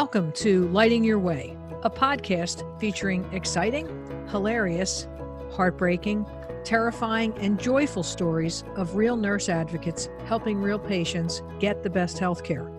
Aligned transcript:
Welcome 0.00 0.32
to 0.32 0.68
Lighting 0.68 1.04
Your 1.04 1.18
Way, 1.18 1.56
a 1.82 1.88
podcast 1.88 2.62
featuring 2.78 3.24
exciting, 3.32 3.88
hilarious, 4.28 5.08
heartbreaking, 5.52 6.26
terrifying, 6.64 7.32
and 7.38 7.58
joyful 7.58 8.02
stories 8.02 8.62
of 8.76 8.96
real 8.96 9.16
nurse 9.16 9.48
advocates 9.48 10.10
helping 10.26 10.60
real 10.60 10.78
patients 10.78 11.40
get 11.60 11.82
the 11.82 11.88
best 11.88 12.18
health 12.18 12.44
care. 12.44 12.70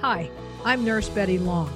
Hi, 0.00 0.28
I'm 0.64 0.84
Nurse 0.84 1.08
Betty 1.08 1.38
Long. 1.38 1.72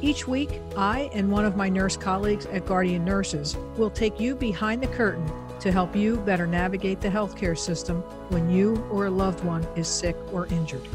Each 0.00 0.26
week, 0.26 0.62
I 0.74 1.10
and 1.12 1.30
one 1.30 1.44
of 1.44 1.54
my 1.54 1.68
nurse 1.68 1.98
colleagues 1.98 2.46
at 2.46 2.64
Guardian 2.64 3.04
Nurses 3.04 3.58
will 3.76 3.90
take 3.90 4.18
you 4.18 4.34
behind 4.34 4.82
the 4.82 4.86
curtain 4.86 5.30
to 5.60 5.70
help 5.70 5.94
you 5.94 6.16
better 6.16 6.46
navigate 6.46 7.02
the 7.02 7.08
healthcare 7.08 7.58
system 7.58 8.00
when 8.30 8.48
you 8.48 8.82
or 8.90 9.04
a 9.04 9.10
loved 9.10 9.44
one 9.44 9.64
is 9.76 9.86
sick 9.86 10.16
or 10.32 10.46
injured. 10.46 10.88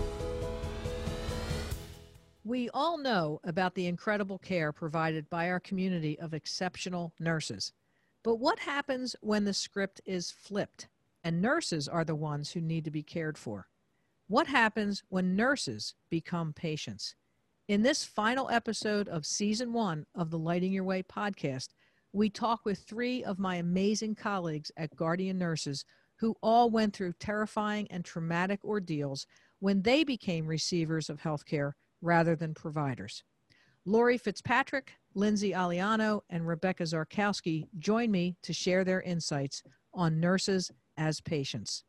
All 2.77 2.97
know 2.97 3.39
about 3.45 3.73
the 3.73 3.87
incredible 3.87 4.37
care 4.37 4.73
provided 4.73 5.29
by 5.29 5.49
our 5.49 5.61
community 5.61 6.19
of 6.19 6.33
exceptional 6.33 7.13
nurses. 7.21 7.71
But 8.21 8.35
what 8.35 8.59
happens 8.59 9.15
when 9.21 9.45
the 9.45 9.53
script 9.53 10.01
is 10.05 10.29
flipped 10.29 10.89
and 11.23 11.41
nurses 11.41 11.87
are 11.87 12.03
the 12.03 12.15
ones 12.15 12.51
who 12.51 12.59
need 12.59 12.83
to 12.83 12.91
be 12.91 13.01
cared 13.01 13.37
for? 13.37 13.69
What 14.27 14.47
happens 14.47 15.03
when 15.07 15.37
nurses 15.37 15.95
become 16.09 16.51
patients? 16.51 17.15
In 17.69 17.81
this 17.81 18.03
final 18.03 18.49
episode 18.49 19.07
of 19.07 19.25
season 19.25 19.71
one 19.71 20.05
of 20.13 20.29
the 20.29 20.37
Lighting 20.37 20.73
Your 20.73 20.83
Way 20.83 21.01
podcast, 21.01 21.69
we 22.11 22.29
talk 22.29 22.65
with 22.65 22.79
three 22.79 23.23
of 23.23 23.39
my 23.39 23.55
amazing 23.55 24.15
colleagues 24.15 24.69
at 24.75 24.97
Guardian 24.97 25.37
Nurses 25.37 25.85
who 26.17 26.35
all 26.43 26.69
went 26.69 26.93
through 26.93 27.13
terrifying 27.21 27.87
and 27.89 28.03
traumatic 28.03 28.65
ordeals 28.65 29.27
when 29.59 29.81
they 29.81 30.03
became 30.03 30.45
receivers 30.45 31.09
of 31.09 31.21
healthcare 31.21 31.71
rather 32.05 32.35
than 32.35 32.53
providers. 32.53 33.23
Lori 33.85 34.17
Fitzpatrick, 34.17 34.93
Lindsay 35.15 35.51
Aliano, 35.51 36.21
and 36.29 36.47
Rebecca 36.47 36.83
Zarkowski 36.83 37.67
join 37.79 38.11
me 38.11 38.35
to 38.43 38.53
share 38.53 38.83
their 38.83 39.01
insights 39.01 39.63
on 39.93 40.19
nurses 40.19 40.71
as 40.97 41.19
patients. 41.21 41.83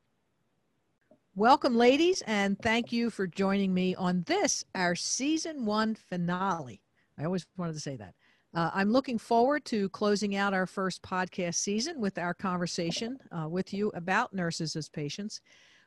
Welcome, 1.35 1.77
ladies, 1.77 2.23
and 2.27 2.59
thank 2.61 2.93
you 2.93 3.11
for 3.11 3.27
joining 3.27 3.75
me 3.75 3.95
on 3.95 4.25
this, 4.27 4.65
our 4.75 4.95
season 4.95 5.67
one 5.67 5.95
finale. 5.95 6.81
I 7.19 7.25
always 7.25 7.47
wanted 7.59 7.75
to 7.75 7.81
say 7.81 7.97
that. 7.97 8.15
Uh, 8.55 8.71
I'm 8.73 8.91
looking 8.91 9.19
forward 9.19 9.67
to 9.67 9.91
closing 9.91 10.37
out 10.37 10.55
our 10.55 10.67
first 10.67 11.03
podcast 11.03 11.57
season 11.57 12.01
with 12.01 12.17
our 12.17 12.33
conversation 12.33 13.19
uh, 13.31 13.49
with 13.49 13.75
you 13.75 13.91
about 13.95 14.33
nurses 14.33 14.77
as 14.77 14.89
patients. 14.89 15.43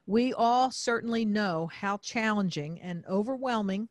We 0.05 0.33
all 0.33 0.69
certainly 0.69 1.25
know 1.25 1.69
how 1.73 1.97
challenging 1.97 2.79
and 2.81 3.03
overwhelming 3.07 3.89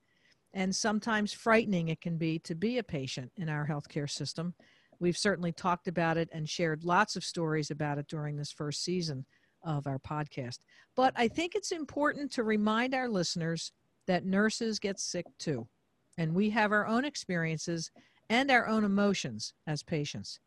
and 0.54 0.74
sometimes 0.74 1.32
frightening 1.32 1.88
it 1.88 2.00
can 2.00 2.16
be 2.16 2.38
to 2.40 2.54
be 2.54 2.78
a 2.78 2.82
patient 2.82 3.30
in 3.36 3.48
our 3.48 3.66
healthcare 3.66 4.10
system. 4.10 4.54
We've 5.00 5.16
certainly 5.16 5.52
talked 5.52 5.88
about 5.88 6.16
it 6.16 6.28
and 6.32 6.48
shared 6.48 6.84
lots 6.84 7.16
of 7.16 7.24
stories 7.24 7.70
about 7.70 7.98
it 7.98 8.08
during 8.08 8.36
this 8.36 8.52
first 8.52 8.82
season 8.82 9.24
of 9.62 9.86
our 9.86 9.98
podcast. 9.98 10.58
But 10.96 11.12
I 11.16 11.28
think 11.28 11.54
it's 11.54 11.72
important 11.72 12.32
to 12.32 12.42
remind 12.42 12.94
our 12.94 13.08
listeners 13.08 13.72
that 14.06 14.24
nurses 14.24 14.78
get 14.78 14.98
sick 14.98 15.26
too, 15.38 15.68
and 16.16 16.34
we 16.34 16.50
have 16.50 16.72
our 16.72 16.86
own 16.86 17.04
experiences 17.04 17.90
and 18.30 18.50
our 18.50 18.66
own 18.66 18.84
emotions 18.84 19.54
as 19.66 19.82
patients. 19.82 20.40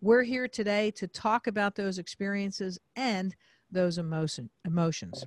We're 0.00 0.24
here 0.24 0.48
today 0.48 0.90
to 0.92 1.06
talk 1.06 1.46
about 1.46 1.76
those 1.76 1.98
experiences 1.98 2.78
and 2.96 3.34
those 3.70 3.98
emotion, 3.98 4.50
emotions. 4.64 5.24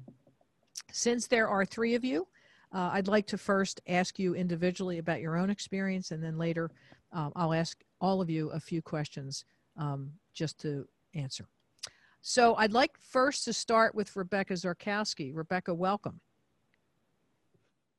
Since 0.91 1.27
there 1.27 1.47
are 1.47 1.65
three 1.65 1.95
of 1.95 2.03
you, 2.03 2.27
uh, 2.75 2.89
I'd 2.91 3.07
like 3.07 3.25
to 3.27 3.37
first 3.37 3.79
ask 3.87 4.19
you 4.19 4.35
individually 4.35 4.97
about 4.97 5.21
your 5.21 5.37
own 5.37 5.49
experience, 5.49 6.11
and 6.11 6.21
then 6.21 6.37
later 6.37 6.69
um, 7.13 7.31
I'll 7.33 7.53
ask 7.53 7.81
all 8.01 8.21
of 8.21 8.29
you 8.29 8.49
a 8.49 8.59
few 8.59 8.81
questions 8.81 9.45
um, 9.77 10.11
just 10.33 10.59
to 10.59 10.85
answer. 11.13 11.47
So 12.22 12.53
I'd 12.55 12.73
like 12.73 12.91
first 13.00 13.45
to 13.45 13.53
start 13.53 13.95
with 13.95 14.13
Rebecca 14.13 14.53
Zarkowski. 14.55 15.31
Rebecca, 15.33 15.73
welcome. 15.73 16.19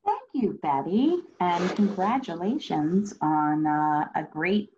Thank 0.05 0.21
you, 0.35 0.59
Betty, 0.63 1.21
and 1.41 1.75
congratulations 1.75 3.15
on 3.23 3.67
uh, 3.67 4.09
a 4.15 4.25
great 4.31 4.73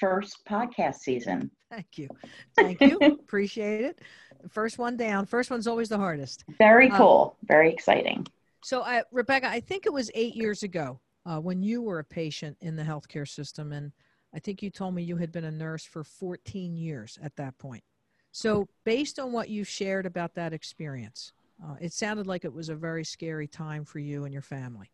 first 0.00 0.44
podcast 0.44 0.96
season. 0.96 1.48
Thank 1.70 1.96
you. 1.96 2.08
Thank 2.56 2.80
you. 2.80 2.98
Appreciate 3.02 3.84
it. 3.84 4.00
The 4.42 4.48
first 4.48 4.78
one 4.78 4.96
down. 4.96 5.26
First 5.26 5.48
one's 5.48 5.68
always 5.68 5.88
the 5.88 5.98
hardest. 5.98 6.44
Very 6.58 6.90
um, 6.90 6.96
cool. 6.96 7.36
Um, 7.40 7.46
Very 7.46 7.72
exciting. 7.72 8.26
So, 8.64 8.80
I, 8.80 9.02
Rebecca, 9.12 9.46
I 9.46 9.60
think 9.60 9.84
it 9.84 9.92
was 9.92 10.10
eight 10.14 10.34
years 10.34 10.62
ago 10.62 10.98
uh, 11.26 11.38
when 11.38 11.62
you 11.62 11.82
were 11.82 11.98
a 11.98 12.04
patient 12.04 12.56
in 12.62 12.76
the 12.76 12.82
healthcare 12.82 13.28
system, 13.28 13.72
and 13.72 13.92
I 14.34 14.38
think 14.38 14.62
you 14.62 14.70
told 14.70 14.94
me 14.94 15.02
you 15.02 15.18
had 15.18 15.30
been 15.30 15.44
a 15.44 15.50
nurse 15.50 15.84
for 15.84 16.02
14 16.02 16.74
years 16.74 17.18
at 17.22 17.36
that 17.36 17.58
point. 17.58 17.84
So, 18.32 18.66
based 18.84 19.18
on 19.18 19.32
what 19.32 19.50
you 19.50 19.64
shared 19.64 20.06
about 20.06 20.34
that 20.36 20.54
experience, 20.54 21.34
uh, 21.62 21.74
it 21.78 21.92
sounded 21.92 22.26
like 22.26 22.46
it 22.46 22.54
was 22.54 22.70
a 22.70 22.74
very 22.74 23.04
scary 23.04 23.46
time 23.46 23.84
for 23.84 23.98
you 23.98 24.24
and 24.24 24.32
your 24.32 24.40
family. 24.40 24.90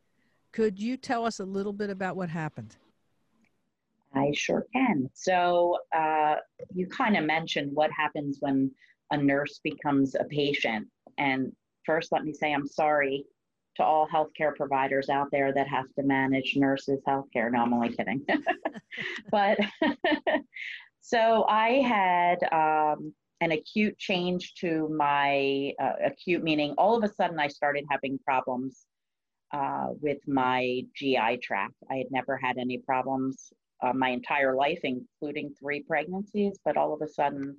Could 0.50 0.80
you 0.80 0.97
tell 0.97 1.25
us 1.25 1.38
a 1.38 1.44
little 1.44 1.72
bit 1.72 1.91
about 1.91 2.16
what 2.16 2.28
happened? 2.28 2.76
I 4.12 4.32
sure 4.34 4.66
can. 4.72 5.09
So, 5.14 5.78
uh, 5.97 6.34
you 6.75 6.88
kind 6.88 7.16
of 7.16 7.22
mentioned 7.22 7.70
what 7.72 7.92
happens 7.97 8.38
when 8.41 8.72
a 9.12 9.16
nurse 9.16 9.60
becomes 9.62 10.16
a 10.16 10.25
patient. 10.25 10.88
And 11.19 11.53
first, 11.86 12.10
let 12.10 12.25
me 12.25 12.32
say 12.32 12.53
I'm 12.53 12.66
sorry 12.66 13.26
to 13.80 13.86
all 13.86 14.06
healthcare 14.06 14.54
providers 14.54 15.08
out 15.08 15.28
there 15.32 15.52
that 15.52 15.66
have 15.66 15.86
to 15.94 16.02
manage 16.02 16.54
nurses' 16.56 17.00
healthcare. 17.08 17.50
No, 17.50 17.60
I'm 17.62 17.72
only 17.72 17.94
kidding. 17.94 18.24
but 19.30 19.58
so 21.00 21.44
I 21.48 21.80
had 21.80 22.38
um, 22.52 23.14
an 23.41 23.52
acute 23.52 23.96
change 23.98 24.54
to 24.56 24.88
my 24.94 25.72
uh, 25.82 25.92
acute, 26.04 26.42
meaning 26.42 26.74
all 26.76 26.94
of 26.94 27.02
a 27.04 27.12
sudden 27.14 27.41
I 27.41 27.48
started 27.48 27.84
having 27.91 28.18
problems 28.18 28.84
uh, 29.52 29.88
with 30.00 30.18
my 30.28 30.82
GI 30.94 31.38
tract. 31.42 31.74
I 31.91 31.97
had 31.97 32.10
never 32.10 32.36
had 32.36 32.58
any 32.58 32.78
problems 32.78 33.52
uh, 33.82 33.94
my 33.94 34.10
entire 34.10 34.54
life, 34.54 34.80
including 34.84 35.54
three 35.58 35.82
pregnancies, 35.82 36.58
but 36.66 36.76
all 36.76 36.92
of 36.92 37.00
a 37.00 37.08
sudden 37.08 37.56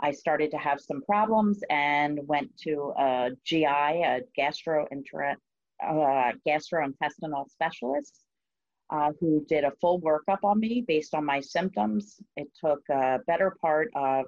I 0.00 0.10
started 0.10 0.50
to 0.50 0.58
have 0.58 0.80
some 0.80 1.00
problems 1.02 1.60
and 1.70 2.20
went 2.24 2.54
to 2.64 2.92
a 2.98 3.30
GI, 3.44 3.64
a 3.64 4.20
gastroenterologist 4.38 5.36
uh, 5.82 6.32
gastrointestinal 6.46 7.48
specialist 7.50 8.20
uh, 8.90 9.10
who 9.20 9.44
did 9.48 9.64
a 9.64 9.72
full 9.80 10.00
workup 10.00 10.38
on 10.44 10.60
me 10.60 10.84
based 10.86 11.14
on 11.14 11.24
my 11.24 11.40
symptoms. 11.40 12.20
It 12.36 12.48
took 12.58 12.80
a 12.90 13.18
better 13.26 13.56
part 13.60 13.90
of 13.94 14.26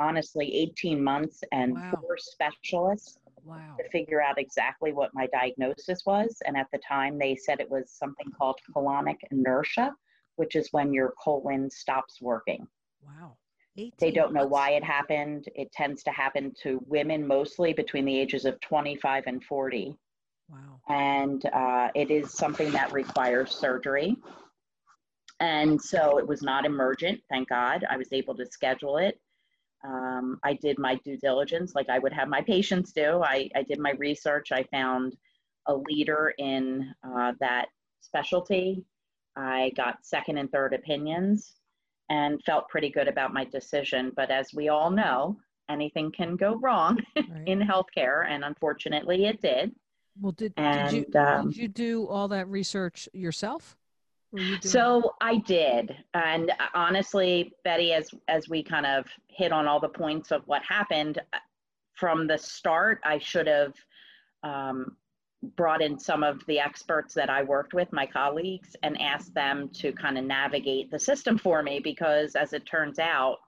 honestly 0.00 0.54
18 0.54 1.02
months 1.02 1.42
and 1.52 1.74
wow. 1.74 1.92
four 2.00 2.16
specialists 2.18 3.18
wow. 3.44 3.76
to 3.78 3.88
figure 3.90 4.22
out 4.22 4.38
exactly 4.38 4.92
what 4.92 5.10
my 5.14 5.26
diagnosis 5.28 6.02
was. 6.06 6.36
And 6.46 6.56
at 6.56 6.66
the 6.72 6.80
time, 6.86 7.18
they 7.18 7.36
said 7.36 7.60
it 7.60 7.70
was 7.70 7.90
something 7.90 8.26
called 8.36 8.58
colonic 8.74 9.18
inertia, 9.30 9.92
which 10.36 10.56
is 10.56 10.68
when 10.72 10.92
your 10.92 11.14
colon 11.22 11.70
stops 11.70 12.20
working. 12.20 12.66
Wow. 13.02 13.36
They 13.98 14.12
don't 14.12 14.32
know 14.32 14.46
why 14.46 14.70
it 14.70 14.84
happened. 14.84 15.48
It 15.56 15.72
tends 15.72 16.04
to 16.04 16.12
happen 16.12 16.52
to 16.62 16.80
women 16.86 17.26
mostly 17.26 17.72
between 17.72 18.04
the 18.04 18.16
ages 18.16 18.44
of 18.44 18.60
25 18.60 19.24
and 19.26 19.42
40. 19.42 19.96
Wow. 20.48 20.80
And 20.88 21.44
uh, 21.46 21.88
it 21.94 22.10
is 22.10 22.32
something 22.32 22.70
that 22.72 22.92
requires 22.92 23.50
surgery. 23.50 24.16
And 25.40 25.80
so 25.80 26.18
it 26.18 26.26
was 26.26 26.42
not 26.42 26.64
emergent, 26.64 27.20
thank 27.28 27.48
God. 27.48 27.84
I 27.90 27.96
was 27.96 28.12
able 28.12 28.34
to 28.36 28.46
schedule 28.46 28.98
it. 28.98 29.20
Um, 29.84 30.38
I 30.42 30.54
did 30.54 30.78
my 30.78 30.94
due 31.04 31.18
diligence 31.18 31.74
like 31.74 31.88
I 31.90 31.98
would 31.98 32.12
have 32.12 32.28
my 32.28 32.40
patients 32.40 32.92
do. 32.92 33.22
I, 33.22 33.50
I 33.54 33.62
did 33.62 33.78
my 33.78 33.90
research. 33.98 34.52
I 34.52 34.62
found 34.64 35.16
a 35.66 35.74
leader 35.74 36.32
in 36.38 36.94
uh, 37.06 37.32
that 37.40 37.66
specialty. 38.00 38.84
I 39.36 39.72
got 39.76 40.06
second 40.06 40.38
and 40.38 40.50
third 40.50 40.72
opinions 40.72 41.54
and 42.10 42.42
felt 42.44 42.68
pretty 42.68 42.90
good 42.90 43.08
about 43.08 43.34
my 43.34 43.44
decision. 43.44 44.12
But 44.14 44.30
as 44.30 44.54
we 44.54 44.68
all 44.68 44.90
know, 44.90 45.36
anything 45.68 46.12
can 46.12 46.36
go 46.36 46.56
wrong 46.56 46.98
right. 47.16 47.26
in 47.46 47.60
healthcare, 47.60 48.26
and 48.28 48.44
unfortunately 48.44 49.26
it 49.26 49.40
did. 49.40 49.74
Well, 50.20 50.32
did, 50.32 50.54
and, 50.56 50.90
did, 50.90 51.06
you, 51.12 51.20
um, 51.20 51.50
did 51.50 51.56
you 51.56 51.68
do 51.68 52.06
all 52.06 52.28
that 52.28 52.48
research 52.48 53.08
yourself? 53.12 53.76
so 54.60 55.14
I 55.20 55.36
did, 55.38 55.94
and 56.14 56.50
uh, 56.50 56.66
honestly, 56.74 57.52
Betty, 57.62 57.92
as 57.92 58.10
as 58.28 58.48
we 58.48 58.62
kind 58.62 58.86
of 58.86 59.06
hit 59.28 59.52
on 59.52 59.68
all 59.68 59.78
the 59.78 59.88
points 59.88 60.32
of 60.32 60.42
what 60.46 60.62
happened 60.62 61.18
uh, 61.32 61.38
from 61.94 62.26
the 62.26 62.36
start, 62.36 63.00
I 63.04 63.18
should 63.18 63.46
have 63.46 63.74
um, 64.42 64.96
brought 65.56 65.82
in 65.82 65.98
some 65.98 66.22
of 66.22 66.44
the 66.46 66.58
experts 66.58 67.14
that 67.14 67.30
I 67.30 67.42
worked 67.42 67.74
with, 67.74 67.92
my 67.92 68.06
colleagues, 68.06 68.74
and 68.82 69.00
asked 69.00 69.34
them 69.34 69.68
to 69.74 69.92
kind 69.92 70.18
of 70.18 70.24
navigate 70.24 70.90
the 70.90 70.98
system 70.98 71.38
for 71.38 71.62
me 71.62 71.80
because, 71.82 72.34
as 72.34 72.52
it 72.52 72.66
turns 72.66 72.98
out, 72.98 73.38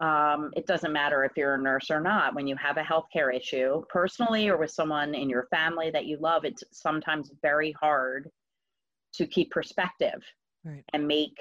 um, 0.00 0.50
it 0.56 0.66
doesn't 0.66 0.92
matter 0.92 1.24
if 1.24 1.32
you're 1.36 1.54
a 1.54 1.62
nurse 1.62 1.90
or 1.90 2.00
not. 2.00 2.34
When 2.34 2.46
you 2.46 2.56
have 2.56 2.78
a 2.78 2.82
healthcare 2.82 3.34
issue, 3.34 3.82
personally 3.88 4.48
or 4.48 4.56
with 4.56 4.70
someone 4.70 5.14
in 5.14 5.28
your 5.28 5.46
family 5.50 5.90
that 5.90 6.06
you 6.06 6.16
love, 6.18 6.44
it's 6.44 6.64
sometimes 6.72 7.30
very 7.42 7.72
hard 7.72 8.30
to 9.14 9.26
keep 9.26 9.50
perspective 9.50 10.22
right. 10.64 10.84
and 10.94 11.06
make 11.06 11.36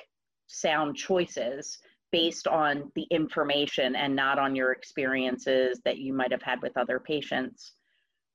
sound 0.47 0.95
choices 0.95 1.79
based 2.11 2.47
on 2.47 2.91
the 2.95 3.05
information 3.11 3.95
and 3.95 4.15
not 4.15 4.39
on 4.39 4.55
your 4.55 4.71
experiences 4.71 5.79
that 5.85 5.99
you 5.99 6.11
might 6.11 6.31
have 6.31 6.41
had 6.41 6.61
with 6.61 6.75
other 6.75 6.99
patients 6.99 7.73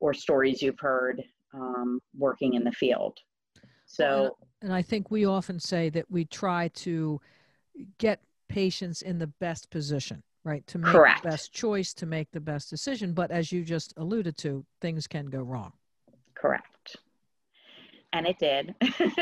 or 0.00 0.14
stories 0.14 0.62
you've 0.62 0.78
heard 0.78 1.22
um, 1.52 2.00
working 2.16 2.54
in 2.54 2.64
the 2.64 2.72
field. 2.72 3.18
So, 3.86 4.36
and 4.62 4.72
I 4.72 4.80
think 4.80 5.10
we 5.10 5.26
often 5.26 5.58
say 5.60 5.90
that 5.90 6.10
we 6.10 6.24
try 6.24 6.68
to 6.68 7.20
get 7.98 8.20
patients 8.54 9.02
in 9.02 9.18
the 9.18 9.26
best 9.26 9.68
position, 9.70 10.22
right? 10.44 10.64
To 10.68 10.78
make 10.78 10.92
Correct. 10.92 11.22
the 11.24 11.28
best 11.28 11.52
choice, 11.52 11.92
to 11.94 12.06
make 12.06 12.30
the 12.30 12.40
best 12.40 12.70
decision. 12.70 13.12
But 13.12 13.32
as 13.32 13.50
you 13.50 13.64
just 13.64 13.92
alluded 13.96 14.36
to, 14.38 14.64
things 14.80 15.08
can 15.08 15.26
go 15.26 15.40
wrong. 15.42 15.72
correct. 16.34 16.96
And 18.12 18.26
it 18.28 18.38
did. 18.38 18.74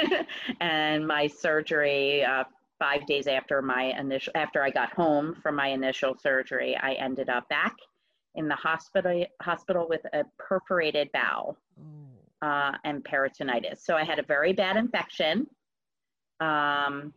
and 0.60 1.06
my 1.06 1.26
surgery, 1.26 2.22
uh, 2.24 2.44
five 2.78 3.06
days 3.06 3.26
after 3.26 3.62
my 3.62 3.84
initial, 3.98 4.32
after 4.34 4.62
I 4.62 4.68
got 4.70 4.92
home 4.92 5.34
from 5.42 5.56
my 5.56 5.68
initial 5.68 6.14
surgery, 6.18 6.76
I 6.76 6.92
ended 6.94 7.30
up 7.30 7.48
back 7.48 7.74
in 8.34 8.48
the 8.48 8.54
hospital 8.56 9.24
hospital 9.40 9.86
with 9.88 10.02
a 10.12 10.24
perforated 10.38 11.10
bowel 11.12 11.56
Oh, 11.80 12.46
uh, 12.46 12.72
and 12.84 13.02
peritonitis. 13.04 13.78
So 13.78 13.96
I 13.96 14.04
had 14.04 14.18
a 14.18 14.22
very 14.22 14.52
bad 14.52 14.76
infection, 14.76 15.46
um, 16.40 17.14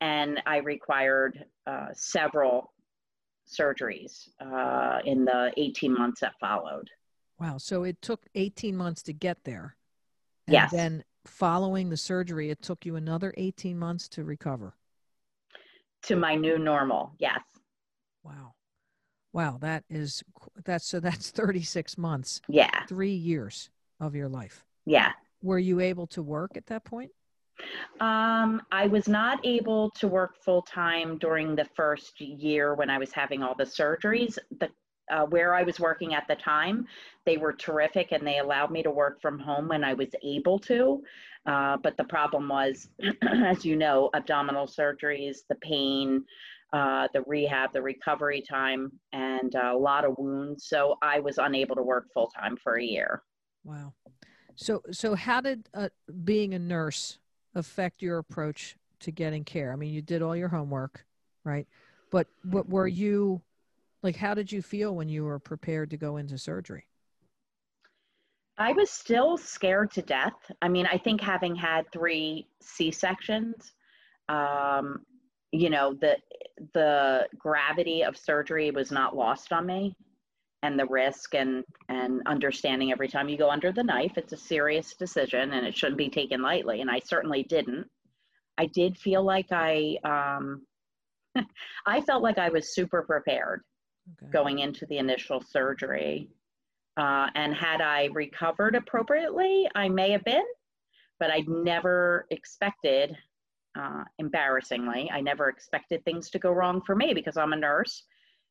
and 0.00 0.40
I 0.46 0.58
required 0.58 1.44
uh, 1.66 1.88
several 1.92 2.72
surgeries 3.48 4.28
uh, 4.40 5.00
in 5.04 5.24
the 5.24 5.52
18 5.56 5.92
months 5.96 6.20
that 6.20 6.34
followed. 6.40 6.88
wow. 7.40 7.56
So 7.58 7.82
it 7.84 8.00
took 8.02 8.26
18 8.34 8.76
months 8.76 9.02
to 9.04 9.12
get 9.12 9.44
there. 9.44 9.76
And 10.46 10.54
Yes. 10.54 10.70
then 10.70 11.04
following 11.26 11.88
the 11.90 11.96
surgery, 11.96 12.50
it 12.50 12.62
took 12.62 12.84
you 12.86 12.96
another 12.96 13.32
18 13.36 13.78
months 13.78 14.08
to 14.10 14.24
recover. 14.24 14.74
To 16.02 16.16
my 16.16 16.34
new 16.34 16.58
normal, 16.58 17.12
yes. 17.18 17.40
Wow. 18.22 18.54
Wow. 19.32 19.58
That 19.60 19.84
is, 19.90 20.22
that's 20.64 20.86
so 20.86 21.00
that's 21.00 21.30
36 21.42 21.98
months, 21.98 22.40
Yeah, 22.48 22.70
three 22.88 23.12
years 23.14 23.70
of 24.00 24.14
your 24.14 24.28
life. 24.28 24.64
yeah. 24.86 25.12
Were 25.42 25.58
you 25.58 25.78
able 25.80 26.06
to 26.08 26.22
work 26.22 26.56
at 26.56 26.66
that 26.66 26.84
point? 26.84 27.12
Um, 28.00 28.62
I 28.70 28.86
was 28.86 29.08
not 29.08 29.44
able 29.44 29.90
to 29.92 30.08
work 30.08 30.36
full 30.44 30.62
time 30.62 31.18
during 31.18 31.56
the 31.56 31.66
first 31.76 32.20
year 32.20 32.74
when 32.74 32.90
I 32.90 32.98
was 32.98 33.12
having 33.12 33.42
all 33.42 33.54
the 33.54 33.64
surgeries. 33.64 34.38
The 34.60 34.70
uh, 35.10 35.24
where 35.24 35.54
I 35.54 35.62
was 35.62 35.80
working 35.80 36.14
at 36.14 36.26
the 36.28 36.36
time, 36.36 36.86
they 37.24 37.36
were 37.36 37.52
terrific 37.52 38.12
and 38.12 38.26
they 38.26 38.38
allowed 38.38 38.70
me 38.70 38.82
to 38.82 38.90
work 38.90 39.20
from 39.20 39.38
home 39.38 39.68
when 39.68 39.84
I 39.84 39.94
was 39.94 40.08
able 40.22 40.58
to. 40.60 41.02
Uh, 41.46 41.78
but 41.78 41.96
the 41.96 42.04
problem 42.04 42.48
was, 42.48 42.88
as 43.22 43.64
you 43.64 43.76
know, 43.76 44.10
abdominal 44.14 44.66
surgeries, 44.66 45.38
the 45.48 45.54
pain, 45.56 46.24
uh, 46.72 47.08
the 47.14 47.22
rehab, 47.22 47.72
the 47.72 47.80
recovery 47.80 48.42
time, 48.42 48.92
and 49.12 49.54
a 49.54 49.74
lot 49.74 50.04
of 50.04 50.18
wounds. 50.18 50.66
So 50.66 50.96
I 51.00 51.20
was 51.20 51.38
unable 51.38 51.76
to 51.76 51.82
work 51.82 52.08
full 52.12 52.28
time 52.28 52.56
for 52.62 52.74
a 52.74 52.84
year. 52.84 53.22
Wow. 53.64 53.94
So, 54.56 54.82
so 54.90 55.14
how 55.14 55.40
did 55.40 55.68
uh, 55.72 55.88
being 56.24 56.52
a 56.52 56.58
nurse 56.58 57.18
affect 57.58 58.02
your 58.02 58.18
approach 58.18 58.76
to 59.00 59.10
getting 59.10 59.44
care? 59.44 59.72
I 59.72 59.76
mean, 59.76 59.92
you 59.92 60.02
did 60.02 60.22
all 60.22 60.36
your 60.36 60.48
homework, 60.48 61.04
right? 61.44 61.66
But 62.10 62.26
what 62.42 62.68
were 62.68 62.88
you 62.88 63.42
like? 64.02 64.16
How 64.16 64.34
did 64.34 64.50
you 64.50 64.62
feel 64.62 64.94
when 64.94 65.08
you 65.08 65.24
were 65.24 65.38
prepared 65.38 65.90
to 65.90 65.96
go 65.96 66.16
into 66.16 66.38
surgery? 66.38 66.86
I 68.56 68.72
was 68.72 68.90
still 68.90 69.36
scared 69.36 69.92
to 69.92 70.02
death. 70.02 70.34
I 70.62 70.68
mean, 70.68 70.86
I 70.86 70.98
think 70.98 71.20
having 71.20 71.54
had 71.54 71.90
three 71.92 72.48
C 72.60 72.90
sections, 72.90 73.72
um, 74.28 75.04
you 75.52 75.70
know, 75.70 75.94
the 75.94 76.16
the 76.74 77.28
gravity 77.38 78.02
of 78.02 78.16
surgery 78.16 78.70
was 78.70 78.90
not 78.90 79.14
lost 79.14 79.52
on 79.52 79.66
me, 79.66 79.94
and 80.62 80.78
the 80.78 80.86
risk 80.86 81.34
and 81.34 81.64
and 81.88 82.22
understanding 82.26 82.90
every 82.92 83.08
time 83.08 83.28
you 83.28 83.38
go 83.38 83.50
under 83.50 83.72
the 83.72 83.82
knife, 83.84 84.12
it's 84.16 84.32
a 84.32 84.36
serious 84.36 84.94
decision 84.94 85.52
and 85.52 85.66
it 85.66 85.76
shouldn't 85.76 85.98
be 85.98 86.10
taken 86.10 86.42
lightly. 86.42 86.80
And 86.80 86.90
I 86.90 87.00
certainly 87.00 87.44
didn't. 87.44 87.86
I 88.58 88.66
did 88.66 88.98
feel 88.98 89.22
like 89.22 89.46
I, 89.52 89.98
um, 90.04 90.66
I 91.86 92.00
felt 92.02 92.22
like 92.22 92.38
I 92.38 92.48
was 92.48 92.74
super 92.74 93.02
prepared 93.02 93.62
Okay. 94.22 94.32
going 94.32 94.58
into 94.60 94.86
the 94.86 94.98
initial 94.98 95.40
surgery. 95.40 96.30
Uh, 96.96 97.28
and 97.34 97.54
had 97.54 97.80
I 97.80 98.06
recovered 98.12 98.74
appropriately, 98.74 99.68
I 99.76 99.88
may 99.88 100.10
have 100.10 100.24
been, 100.24 100.44
but 101.20 101.30
I'd 101.30 101.48
never 101.48 102.26
expected, 102.30 103.16
uh, 103.78 104.04
embarrassingly, 104.18 105.10
I 105.12 105.20
never 105.20 105.48
expected 105.48 106.04
things 106.04 106.30
to 106.30 106.38
go 106.40 106.50
wrong 106.52 106.80
for 106.82 106.96
me 106.96 107.14
because 107.14 107.36
I'm 107.36 107.52
a 107.52 107.56
nurse 107.56 108.04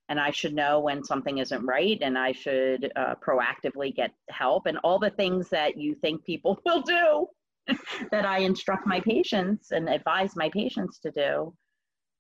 and 0.09 0.19
I 0.19 0.31
should 0.31 0.53
know 0.53 0.79
when 0.79 1.03
something 1.03 1.39
isn't 1.39 1.65
right 1.65 1.97
and 2.01 2.17
I 2.17 2.31
should 2.31 2.91
uh, 2.95 3.15
proactively 3.15 3.93
get 3.95 4.11
help 4.29 4.65
and 4.65 4.77
all 4.79 4.99
the 4.99 5.09
things 5.11 5.49
that 5.49 5.77
you 5.77 5.95
think 5.95 6.23
people 6.25 6.59
will 6.65 6.81
do 6.81 7.27
that 8.11 8.25
I 8.25 8.39
instruct 8.39 8.87
my 8.87 8.99
patients 9.01 9.71
and 9.71 9.89
advise 9.89 10.35
my 10.35 10.49
patients 10.49 10.99
to 10.99 11.11
do. 11.11 11.53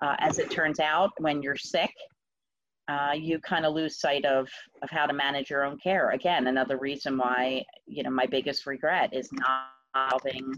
Uh, 0.01 0.15
as 0.19 0.37
it 0.39 0.51
turns 0.51 0.79
out, 0.79 1.11
when 1.19 1.41
you're 1.41 1.55
sick, 1.55 1.93
uh, 2.87 3.11
you 3.15 3.39
kind 3.39 3.65
of 3.65 3.73
lose 3.73 3.99
sight 3.99 4.25
of 4.25 4.47
of 4.81 4.89
how 4.89 5.05
to 5.05 5.13
manage 5.13 5.49
your 5.49 5.63
own 5.65 5.77
care. 5.79 6.11
Again, 6.11 6.47
another 6.47 6.77
reason 6.77 7.17
why 7.17 7.63
you 7.85 8.03
know 8.03 8.09
my 8.11 8.25
biggest 8.27 8.65
regret 8.65 9.13
is 9.13 9.29
not 9.33 9.69
having 9.95 10.53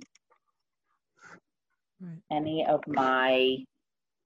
Right. 2.02 2.22
any 2.32 2.66
of 2.66 2.82
my 2.88 3.58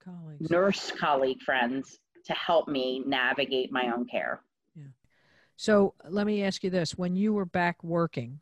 Colleagues. 0.04 0.50
nurse 0.50 0.90
colleague 0.92 1.40
friends 1.42 1.98
to 2.26 2.32
help 2.32 2.68
me 2.68 3.02
navigate 3.06 3.70
my 3.72 3.92
own 3.94 4.06
care. 4.06 4.40
Yeah. 4.74 4.84
So 5.56 5.94
let 6.08 6.26
me 6.26 6.42
ask 6.42 6.62
you 6.64 6.70
this: 6.70 6.96
When 6.96 7.16
you 7.16 7.32
were 7.32 7.46
back 7.46 7.82
working, 7.82 8.40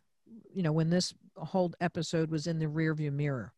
you 0.53 0.63
know, 0.63 0.73
when 0.73 0.91
this 0.91 1.15
whole 1.37 1.73
episode 1.81 2.31
was 2.31 2.47
in 2.47 2.59
the 2.59 2.67
rearview 2.67 3.13
mirror, 3.13 3.53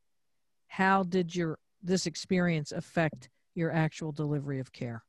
how 0.66 1.02
did 1.02 1.34
your 1.34 1.58
this 1.82 2.06
experience 2.06 2.72
affect 2.72 3.28
your 3.54 3.70
actual 3.70 4.12
delivery 4.12 4.58
of 4.58 4.72
care? 4.72 5.04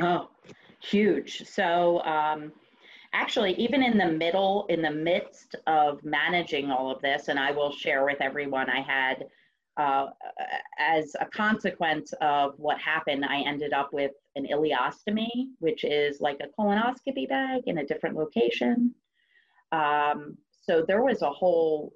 Oh, 0.00 0.28
huge. 0.80 1.44
So, 1.48 2.00
um, 2.02 2.52
actually, 3.12 3.54
even 3.54 3.82
in 3.82 3.98
the 3.98 4.06
middle, 4.06 4.66
in 4.68 4.82
the 4.82 4.90
midst 4.90 5.56
of 5.66 6.04
managing 6.04 6.70
all 6.70 6.90
of 6.90 7.00
this, 7.02 7.28
and 7.28 7.38
I 7.38 7.50
will 7.50 7.72
share 7.72 8.04
with 8.04 8.20
everyone, 8.20 8.70
I 8.70 8.80
had, 8.80 9.26
uh, 9.78 10.08
as 10.78 11.14
a 11.20 11.26
consequence 11.26 12.12
of 12.20 12.54
what 12.58 12.78
happened, 12.78 13.24
I 13.24 13.40
ended 13.40 13.72
up 13.72 13.92
with 13.92 14.12
an 14.36 14.46
ileostomy, 14.52 15.30
which 15.60 15.84
is 15.84 16.20
like 16.20 16.40
a 16.40 16.60
colonoscopy 16.60 17.28
bag 17.28 17.62
in 17.66 17.78
a 17.78 17.86
different 17.86 18.16
location. 18.16 18.94
Um, 19.72 20.36
so, 20.62 20.84
there 20.86 21.02
was 21.02 21.22
a 21.22 21.30
whole 21.30 21.94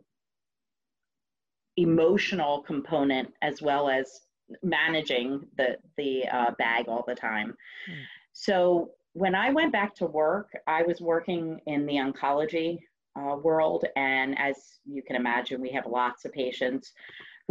emotional 1.77 2.63
component 2.63 3.33
as 3.43 3.63
well 3.63 3.89
as 3.89 4.21
managing 4.63 5.47
the 5.57 5.77
the 5.97 6.29
uh, 6.29 6.51
bag 6.59 6.87
all 6.89 7.05
the 7.07 7.15
time. 7.15 7.57
Hmm. 7.87 8.01
So 8.33 8.91
when 9.15 9.35
I 9.35 9.51
went 9.51 9.73
back 9.73 9.95
to 9.97 10.07
work, 10.07 10.51
I 10.67 10.83
was 10.83 11.01
working 11.01 11.61
in 11.67 11.87
the 11.87 11.95
oncology 11.95 12.79
uh, 13.17 13.37
world, 13.37 13.85
and 13.97 14.39
as 14.39 14.57
you 14.85 15.03
can 15.03 15.17
imagine, 15.17 15.61
we 15.61 15.71
have 15.71 15.87
lots 15.87 16.25
of 16.25 16.33
patients 16.33 16.93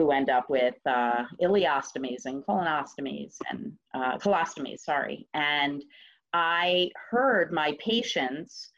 who 0.02 0.12
end 0.12 0.32
up 0.32 0.50
with 0.50 0.76
uh, 0.88 1.24
ileostomies 1.44 2.26
and 2.26 2.44
colonostomies 2.44 3.38
and 3.52 3.72
uh, 3.94 4.18
colostomies. 4.18 4.80
Sorry, 4.80 5.28
and 5.36 5.84
I 6.34 6.90
heard 7.12 7.52
my 7.52 7.78
patients 7.80 8.72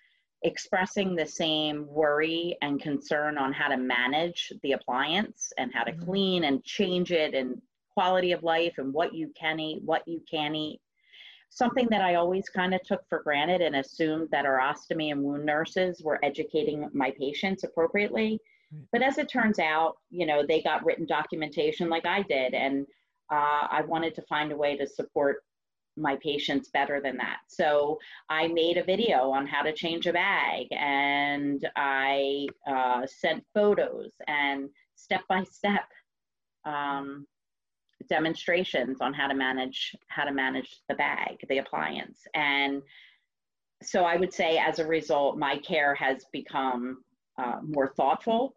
expressing 0.43 1.15
the 1.15 1.25
same 1.25 1.87
worry 1.87 2.57
and 2.61 2.81
concern 2.81 3.37
on 3.37 3.53
how 3.53 3.69
to 3.69 3.77
manage 3.77 4.51
the 4.63 4.73
appliance 4.73 5.53
and 5.57 5.73
how 5.73 5.83
to 5.85 5.93
Mhm. 5.93 6.05
clean 6.05 6.43
and 6.43 6.61
change 6.65 7.13
it 7.13 7.33
and 7.33 7.61
quality 7.93 8.33
of 8.33 8.43
life 8.43 8.73
and 8.77 8.93
what 8.93 9.13
you 9.13 9.31
can 9.39 9.57
eat, 9.61 9.81
what 9.83 10.05
you 10.05 10.19
can 10.29 10.53
eat. 10.55 10.81
Something 11.49 11.87
that 11.91 12.01
I 12.01 12.15
always 12.15 12.49
kind 12.49 12.73
of 12.73 12.83
took 12.83 13.07
for 13.07 13.21
granted 13.21 13.61
and 13.61 13.77
assumed 13.77 14.29
that 14.31 14.45
our 14.45 14.59
ostomy 14.59 15.11
and 15.13 15.23
wound 15.23 15.45
nurses 15.45 16.03
were 16.03 16.19
educating 16.25 16.89
my 16.91 17.11
patients 17.11 17.63
appropriately. 17.63 18.41
But 18.91 19.01
as 19.01 19.17
it 19.17 19.29
turns 19.29 19.59
out, 19.59 19.97
you 20.09 20.25
know, 20.25 20.43
they 20.45 20.61
got 20.61 20.85
written 20.85 21.05
documentation 21.05 21.89
like 21.89 22.05
I 22.05 22.21
did, 22.23 22.53
and 22.53 22.85
uh, 23.31 23.67
I 23.69 23.81
wanted 23.87 24.15
to 24.15 24.21
find 24.23 24.51
a 24.51 24.57
way 24.57 24.77
to 24.77 24.87
support 24.87 25.43
my 25.95 26.15
patients 26.17 26.69
better 26.69 26.99
than 27.01 27.17
that. 27.17 27.37
So 27.47 27.99
I 28.29 28.47
made 28.47 28.77
a 28.77 28.83
video 28.83 29.29
on 29.31 29.45
how 29.45 29.61
to 29.61 29.73
change 29.73 30.07
a 30.07 30.13
bag, 30.13 30.67
and 30.71 31.67
I 31.75 32.47
uh, 32.67 33.05
sent 33.05 33.45
photos 33.53 34.11
and 34.27 34.69
step 34.95 35.21
by 35.29 35.43
step 35.43 35.85
um, 36.65 37.27
demonstrations 38.09 39.01
on 39.01 39.13
how 39.13 39.27
to 39.27 39.35
manage 39.35 39.95
how 40.07 40.23
to 40.23 40.31
manage 40.31 40.81
the 40.89 40.95
bag, 40.95 41.37
the 41.47 41.59
appliance, 41.59 42.19
and 42.33 42.81
so 43.81 44.05
I 44.05 44.15
would 44.15 44.33
say 44.33 44.57
as 44.57 44.79
a 44.79 44.87
result, 44.87 45.37
my 45.37 45.57
care 45.57 45.93
has 45.95 46.25
become 46.31 47.03
uh, 47.37 47.57
more 47.61 47.93
thoughtful 47.97 48.55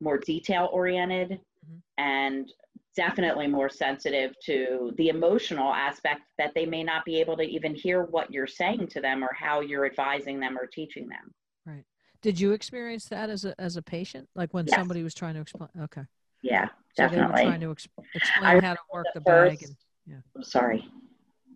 more 0.00 0.18
detail 0.18 0.68
oriented 0.72 1.40
Mhm. 1.66 1.82
and 1.98 2.52
definitely 2.94 3.46
more 3.46 3.68
sensitive 3.68 4.34
to 4.44 4.92
the 4.96 5.08
emotional 5.08 5.72
aspect 5.72 6.22
that 6.36 6.52
they 6.54 6.66
may 6.66 6.82
not 6.82 7.04
be 7.04 7.20
able 7.20 7.36
to 7.36 7.42
even 7.44 7.74
hear 7.74 8.02
what 8.04 8.32
you're 8.32 8.46
saying 8.46 8.86
to 8.88 9.00
them 9.00 9.22
or 9.22 9.32
how 9.34 9.60
you're 9.60 9.86
advising 9.86 10.40
them 10.40 10.58
or 10.58 10.66
teaching 10.66 11.08
them. 11.08 11.32
Right. 11.64 11.84
Did 12.22 12.40
you 12.40 12.52
experience 12.52 13.04
that 13.06 13.30
as 13.30 13.44
a 13.44 13.54
as 13.60 13.76
a 13.76 13.82
patient? 13.82 14.28
Like 14.34 14.52
when 14.52 14.66
Yes. 14.66 14.74
somebody 14.76 15.02
was 15.04 15.14
trying 15.14 15.34
to 15.34 15.40
explain? 15.40 15.70
Okay. 15.80 16.04
Yeah, 16.42 16.66
So 16.94 17.04
definitely. 17.08 17.42
trying 17.42 17.60
to 17.60 17.70
ex- 17.70 17.88
I 17.98 18.02
explain 18.14 18.62
how 18.62 18.74
to 18.74 18.80
work 18.92 19.06
the 19.14 19.20
the 19.20 19.24
bag. 19.24 19.58
first- 19.60 19.76
And, 20.08 20.22
I'm 20.34 20.42
sorry. 20.42 20.88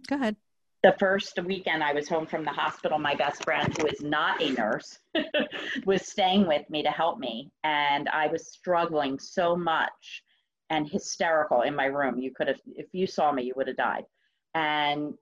go 0.09 0.17
ahead. 0.17 0.37
The 0.83 0.95
first 0.99 1.39
weekend 1.45 1.83
I 1.83 1.93
was 1.93 2.09
home 2.09 2.27
from 2.27 2.45
the 2.45 2.51
hospital, 2.51 2.99
my 2.99 3.15
best 3.15 3.45
friend, 3.45 3.77
who 3.79 3.87
is 3.87 4.03
not 4.03 4.43
a 4.43 4.51
nurse, 4.51 4.99
was 5.87 6.07
staying 6.07 6.47
with 6.47 6.69
me 6.71 6.83
to 6.83 6.91
help 6.91 7.19
me. 7.19 7.51
And 7.63 8.09
I 8.09 8.27
was 8.27 8.49
struggling 8.49 9.19
so 9.19 9.55
much 9.55 10.23
and 10.71 10.89
hysterical 10.89 11.63
in 11.63 11.77
my 11.77 11.85
room. 11.85 12.19
You 12.19 12.33
could 12.35 12.49
have, 12.49 12.61
if 12.75 12.87
you 12.93 13.07
saw 13.07 13.31
me, 13.31 13.45
you 13.45 13.53
would 13.57 13.69
have 13.69 13.77
died. 13.77 14.05
And 14.55 15.15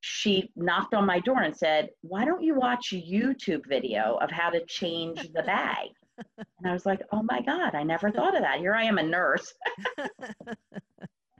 she 0.00 0.50
knocked 0.56 0.94
on 0.94 1.06
my 1.06 1.20
door 1.20 1.42
and 1.42 1.54
said, 1.54 1.90
Why 2.00 2.24
don't 2.24 2.42
you 2.42 2.54
watch 2.54 2.92
a 2.92 2.96
YouTube 2.96 3.66
video 3.68 4.18
of 4.22 4.30
how 4.30 4.50
to 4.50 4.64
change 4.66 5.32
the 5.34 5.42
bag? 5.46 5.88
And 6.36 6.66
I 6.66 6.72
was 6.72 6.86
like, 6.86 7.00
Oh 7.12 7.22
my 7.22 7.42
God, 7.42 7.74
I 7.74 7.82
never 7.82 8.10
thought 8.10 8.36
of 8.36 8.42
that. 8.42 8.58
Here 8.58 8.74
I 8.74 8.84
am, 8.84 8.98
a 8.98 9.02
nurse. 9.02 9.52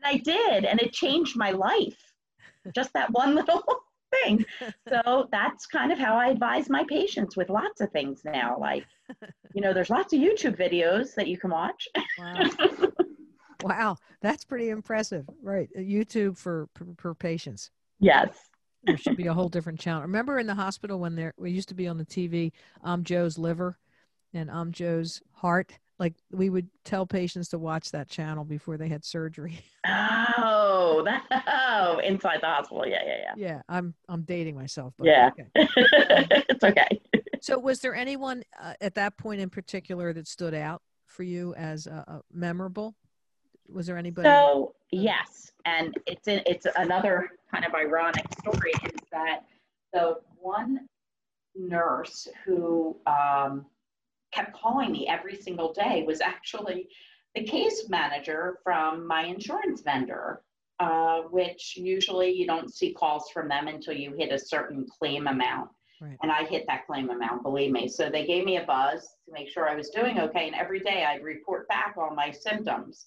And 0.05 0.17
I 0.17 0.19
did, 0.19 0.67
and 0.67 0.81
it 0.81 0.93
changed 0.93 1.35
my 1.35 1.53
life. 1.53 2.14
Just 2.75 2.93
that 2.95 3.11
one 3.13 3.35
little 3.35 3.63
thing. 4.23 4.45
So 4.89 5.29
that's 5.31 5.67
kind 5.67 5.93
of 5.93 5.99
how 5.99 6.17
I 6.17 6.29
advise 6.29 6.71
my 6.71 6.85
patients 6.89 7.37
with 7.37 7.51
lots 7.51 7.81
of 7.81 7.91
things 7.91 8.23
now. 8.25 8.57
Like, 8.59 8.87
you 9.55 9.61
know, 9.61 9.73
there's 9.73 9.91
lots 9.91 10.13
of 10.13 10.21
YouTube 10.21 10.57
videos 10.57 11.15
that 11.15 11.29
you 11.29 11.39
can 11.39 11.51
watch. 11.51 11.89
wow. 12.19 12.51
wow, 13.65 13.97
that's 14.21 14.45
pretty 14.45 14.71
impressive. 14.71 15.29
Right, 15.43 15.69
uh, 15.77 15.81
YouTube 15.81 16.39
for 16.39 16.69
for, 16.75 16.87
for 16.97 17.15
patients. 17.15 17.71
yes. 17.99 18.31
There 18.87 18.99
should 18.99 19.17
be 19.17 19.29
a 19.29 19.33
whole 19.33 19.49
different 19.49 19.81
channel. 19.81 20.03
Remember 20.03 20.39
in 20.39 20.47
the 20.47 20.55
hospital 20.55 21.01
when 21.01 21.15
there 21.15 21.33
we 21.39 21.51
used 21.51 21.71
to 21.71 21.75
be 21.75 21.89
on 21.89 21.97
the 21.97 22.05
TV, 22.05 22.53
I'm 22.83 23.03
Joe's 23.03 23.39
liver, 23.39 23.79
and 24.35 24.51
I'm 24.51 24.73
Joe's 24.73 25.23
heart. 25.33 25.79
Like 26.05 26.17
we 26.31 26.51
would 26.51 26.69
tell 26.85 27.07
patients 27.07 27.49
to 27.49 27.59
watch 27.59 27.91
that 27.93 28.09
channel 28.11 28.45
before 28.45 28.77
they 28.77 28.89
had 28.89 29.07
surgery. 29.07 29.59
Oh, 30.37 31.03
that, 31.05 31.25
oh, 31.47 31.99
inside 32.05 32.41
the 32.43 32.47
hospital. 32.47 32.87
Yeah, 32.87 32.99
yeah, 33.07 33.17
yeah, 33.23 33.33
Yeah, 33.37 33.63
I'm 33.69 33.95
I'm 34.09 34.23
dating 34.23 34.55
myself. 34.55 34.93
But 34.99 35.07
Yeah. 35.07 35.31
okay. 35.39 35.49
it's 35.55 36.63
okay. 36.63 37.01
So, 37.41 37.59
was 37.59 37.81
there 37.81 37.95
anyone 37.95 38.43
uh, 38.61 38.75
at 38.83 38.97
that 38.97 39.17
point 39.17 39.41
in 39.41 39.49
particular 39.49 40.13
that 40.13 40.27
stood 40.27 40.53
out 40.53 40.83
for 41.07 41.23
you 41.23 41.55
as 41.55 41.87
uh, 41.87 42.21
memorable? 42.31 42.95
Was 43.69 43.87
there 43.87 43.97
anybody? 43.97 44.29
So 44.29 44.75
yes, 44.91 45.53
and 45.65 45.95
it's 46.07 46.29
in, 46.29 46.43
it's 46.45 46.67
another 46.77 47.31
kind 47.51 47.65
of 47.65 47.75
ironic 47.75 48.27
story 48.41 48.73
is 48.85 49.01
that 49.11 49.45
the 49.95 50.19
one 50.39 50.87
nurse 51.55 52.29
who 52.45 52.97
um, 53.07 53.65
kept 54.35 54.53
calling 54.55 54.91
me 54.93 55.07
every 55.07 55.37
single 55.37 55.73
day 55.73 56.05
was 56.07 56.21
actually 56.21 56.89
the 57.35 57.45
case 57.45 57.89
manager 57.89 58.59
from 58.63 59.07
my 59.07 59.25
insurance 59.25 59.83
vendor, 59.83 60.43
uh, 60.81 61.23
which 61.31 61.77
usually 61.77 62.31
you 62.31 62.47
don't 62.47 62.73
see 62.73 62.93
calls 62.93 63.31
from 63.33 63.49
them 63.49 63.69
until 63.69 63.95
you 63.95 64.13
hit 64.15 64.33
a 64.33 64.39
certain 64.39 64.87
claim 64.99 65.27
amount. 65.27 65.71
Right. 66.01 66.17
And 66.23 66.31
I 66.31 66.45
hit 66.45 66.65
that 66.67 66.87
claim 66.87 67.11
amount, 67.11 67.43
believe 67.43 67.71
me. 67.71 67.89
So 67.89 68.11
they 68.11 68.27
gave 68.27 68.45
me 68.45 68.57
a 68.59 68.65
buzz 68.65 69.17
to 69.27 69.33
make 69.33 69.49
sure 69.49 69.69
I 69.69 69.77
was 69.77 69.91
doing 69.91 70.19
okay. 70.21 70.47
And 70.47 70.55
every 70.57 70.81
day 70.81 71.05
I'd 71.05 71.23
report 71.23 71.69
back 71.69 71.95
all 71.97 72.15
my 72.15 72.31
symptoms. 72.31 73.07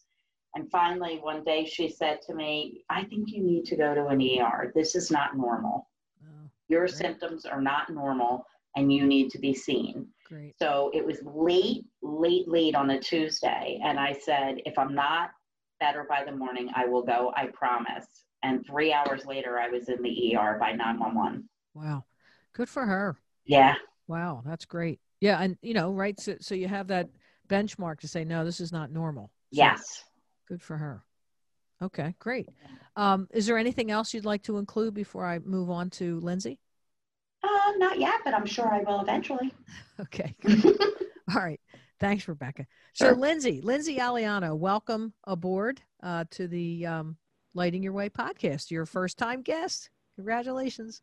And 0.55 0.69
finally, 0.71 1.19
one 1.21 1.43
day 1.43 1.65
she 1.65 1.89
said 1.89 2.21
to 2.23 2.33
me, 2.33 2.83
I 2.89 3.03
think 3.03 3.29
you 3.31 3.43
need 3.43 3.65
to 3.65 3.75
go 3.75 3.93
to 3.93 4.07
an 4.07 4.21
ER. 4.21 4.71
This 4.73 4.95
is 4.95 5.11
not 5.11 5.37
normal. 5.37 5.89
oh, 6.23 6.49
Your 6.69 6.83
Right. 6.83 6.89
symptoms 6.89 7.45
are 7.45 7.61
not 7.61 7.89
normal 7.89 8.45
and 8.77 8.93
you 8.93 9.05
need 9.05 9.31
to 9.31 9.39
be 9.39 9.53
seen. 9.53 10.07
great. 10.23 10.53
So 10.61 10.91
it 10.93 11.03
was 11.03 11.17
late, 11.23 11.85
late, 12.03 12.47
late 12.47 12.75
on 12.75 12.91
a 12.91 12.99
Tuesday. 12.99 13.79
And 13.83 13.99
I 13.99 14.13
said, 14.13 14.57
if 14.65 14.77
I'm 14.77 14.93
not 14.93 15.31
better 15.79 16.05
by 16.07 16.23
the 16.23 16.31
morning, 16.31 16.69
I 16.75 16.85
will 16.85 17.01
go, 17.01 17.33
I 17.35 17.47
promise. 17.47 18.05
And 18.43 18.63
three 18.67 18.93
hours 18.93 19.25
later, 19.25 19.57
I 19.57 19.67
was 19.67 19.89
in 19.89 20.01
the 20.03 20.35
ER 20.37 20.57
by 20.59 20.73
911. 20.73 21.49
Wow, 21.73 22.05
good 22.53 22.69
for 22.69 22.85
her. 22.85 23.17
Yeah. 23.45 23.73
Wow, 24.07 24.43
that's 24.45 24.65
great. 24.65 24.99
Yeah, 25.19 25.39
and 25.41 25.57
you 25.63 25.73
know, 25.73 25.91
right? 25.91 26.19
So, 26.19 26.35
so 26.39 26.53
you 26.53 26.67
have 26.67 26.87
that 26.87 27.09
benchmark 27.49 27.99
to 28.01 28.07
say, 28.07 28.23
no, 28.23 28.45
this 28.45 28.59
is 28.59 28.71
not 28.71 28.91
normal. 28.91 29.31
So 29.51 29.57
Yes. 29.63 30.03
Good 30.47 30.61
for 30.61 30.77
her. 30.77 31.03
Okay, 31.81 32.15
great. 32.19 32.47
Um, 32.95 33.27
is 33.31 33.47
there 33.47 33.57
anything 33.57 33.89
else 33.89 34.13
you'd 34.13 34.25
like 34.25 34.43
to 34.43 34.57
include 34.57 34.93
before 34.93 35.25
I 35.25 35.39
move 35.39 35.69
on 35.71 35.89
to 35.91 36.19
Lindsay? 36.19 36.59
Uh, 37.43 37.71
not 37.77 37.99
yet, 37.99 38.15
but 38.25 38.33
I'm 38.33 38.45
sure 38.45 38.67
I 38.67 38.79
will 38.83 39.01
eventually. 39.01 39.51
Okay. 39.99 40.35
All 41.33 41.41
right. 41.41 41.59
Thanks, 41.99 42.27
Rebecca. 42.27 42.67
So, 42.93 43.05
Sure. 43.05 43.15
Lindsay, 43.15 43.61
Lindsay 43.61 43.97
Aliano, 43.97 44.55
welcome 44.55 45.11
aboard 45.25 45.81
uh, 46.03 46.25
to 46.31 46.47
the 46.47 46.85
um, 46.85 47.17
Lighting 47.55 47.81
Your 47.81 47.93
Way 47.93 48.07
podcast. 48.09 48.69
Your 48.69 48.85
first 48.85 49.17
time 49.17 49.41
guest. 49.41 49.89
Congratulations. 50.15 51.01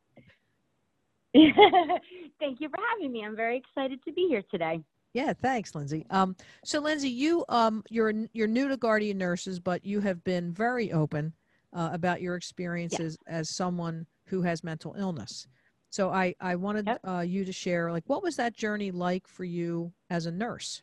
Thank 1.35 2.61
you 2.61 2.69
for 2.69 2.79
having 2.91 3.11
me. 3.11 3.25
I'm 3.25 3.35
very 3.35 3.57
excited 3.57 3.99
to 4.05 4.12
be 4.12 4.29
here 4.29 4.43
today. 4.49 4.81
Yeah, 5.12 5.33
thanks, 5.33 5.75
Lindsay. 5.75 6.07
Um, 6.11 6.37
so, 6.64 6.79
Lindsay, 6.81 7.09
you 7.09 7.45
um, 7.49 7.83
you're 7.91 8.12
you're 8.33 8.47
new 8.47 8.69
to 8.69 8.76
Guardian 8.76 9.19
Nurses, 9.19 9.59
but 9.59 9.85
you 9.85 10.00
have 10.00 10.23
been 10.23 10.53
very 10.53 10.93
open 10.93 11.33
uh, 11.73 11.91
about 11.93 12.23
your 12.23 12.37
experiences 12.37 13.19
as 13.26 13.50
someone 13.50 14.07
who 14.26 14.43
has 14.43 14.62
mental 14.62 14.95
illness. 14.97 15.49
So, 15.95 16.11
I 16.11 16.35
I 16.41 16.57
wanted 16.57 16.89
Yep. 16.89 17.01
uh, 17.07 17.21
you 17.21 17.45
to 17.45 17.53
share 17.53 17.93
like 17.93 18.03
what 18.09 18.21
was 18.21 18.35
that 18.35 18.53
journey 18.53 18.91
like 18.91 19.29
for 19.29 19.45
you 19.45 19.93
as 20.11 20.27
a 20.27 20.33
nurse? 20.33 20.83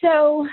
So, 0.00 0.48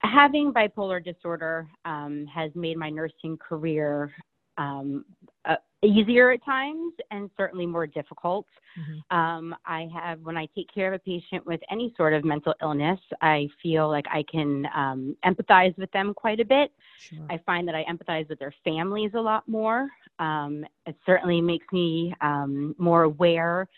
having 0.00 0.54
bipolar 0.54 1.04
disorder 1.04 1.68
um, 1.84 2.24
has 2.34 2.50
made 2.54 2.78
my 2.78 2.88
nursing 2.88 3.36
career 3.36 4.10
um, 4.56 5.04
uh, 5.44 5.56
easier 5.84 6.30
at 6.30 6.44
times 6.44 6.92
and 7.10 7.30
certainly 7.36 7.66
more 7.66 7.86
difficult. 7.86 8.46
Mhm. 8.78 9.16
Um, 9.16 9.56
I 9.66 9.88
have, 9.94 10.20
when 10.20 10.36
I 10.36 10.46
take 10.54 10.72
care 10.72 10.88
of 10.92 10.94
a 10.94 10.98
patient 10.98 11.44
with 11.46 11.60
any 11.70 11.92
sort 11.96 12.12
of 12.14 12.24
mental 12.24 12.54
illness, 12.62 13.00
I 13.20 13.48
feel 13.62 13.88
like 13.88 14.06
I 14.10 14.22
can 14.24 14.66
um, 14.74 15.16
empathize 15.24 15.76
with 15.78 15.90
them 15.92 16.14
quite 16.14 16.40
a 16.40 16.44
bit. 16.44 16.72
Sure. 16.98 17.26
I 17.30 17.38
find 17.38 17.68
that 17.68 17.74
I 17.74 17.84
empathize 17.84 18.28
with 18.28 18.38
their 18.38 18.54
families 18.64 19.12
a 19.14 19.20
lot 19.20 19.46
more. 19.46 19.88
Um, 20.18 20.64
it 20.86 20.96
certainly 21.04 21.40
makes 21.40 21.66
me 21.72 22.14
um, 22.20 22.74
more 22.78 23.02
aware 23.02 23.68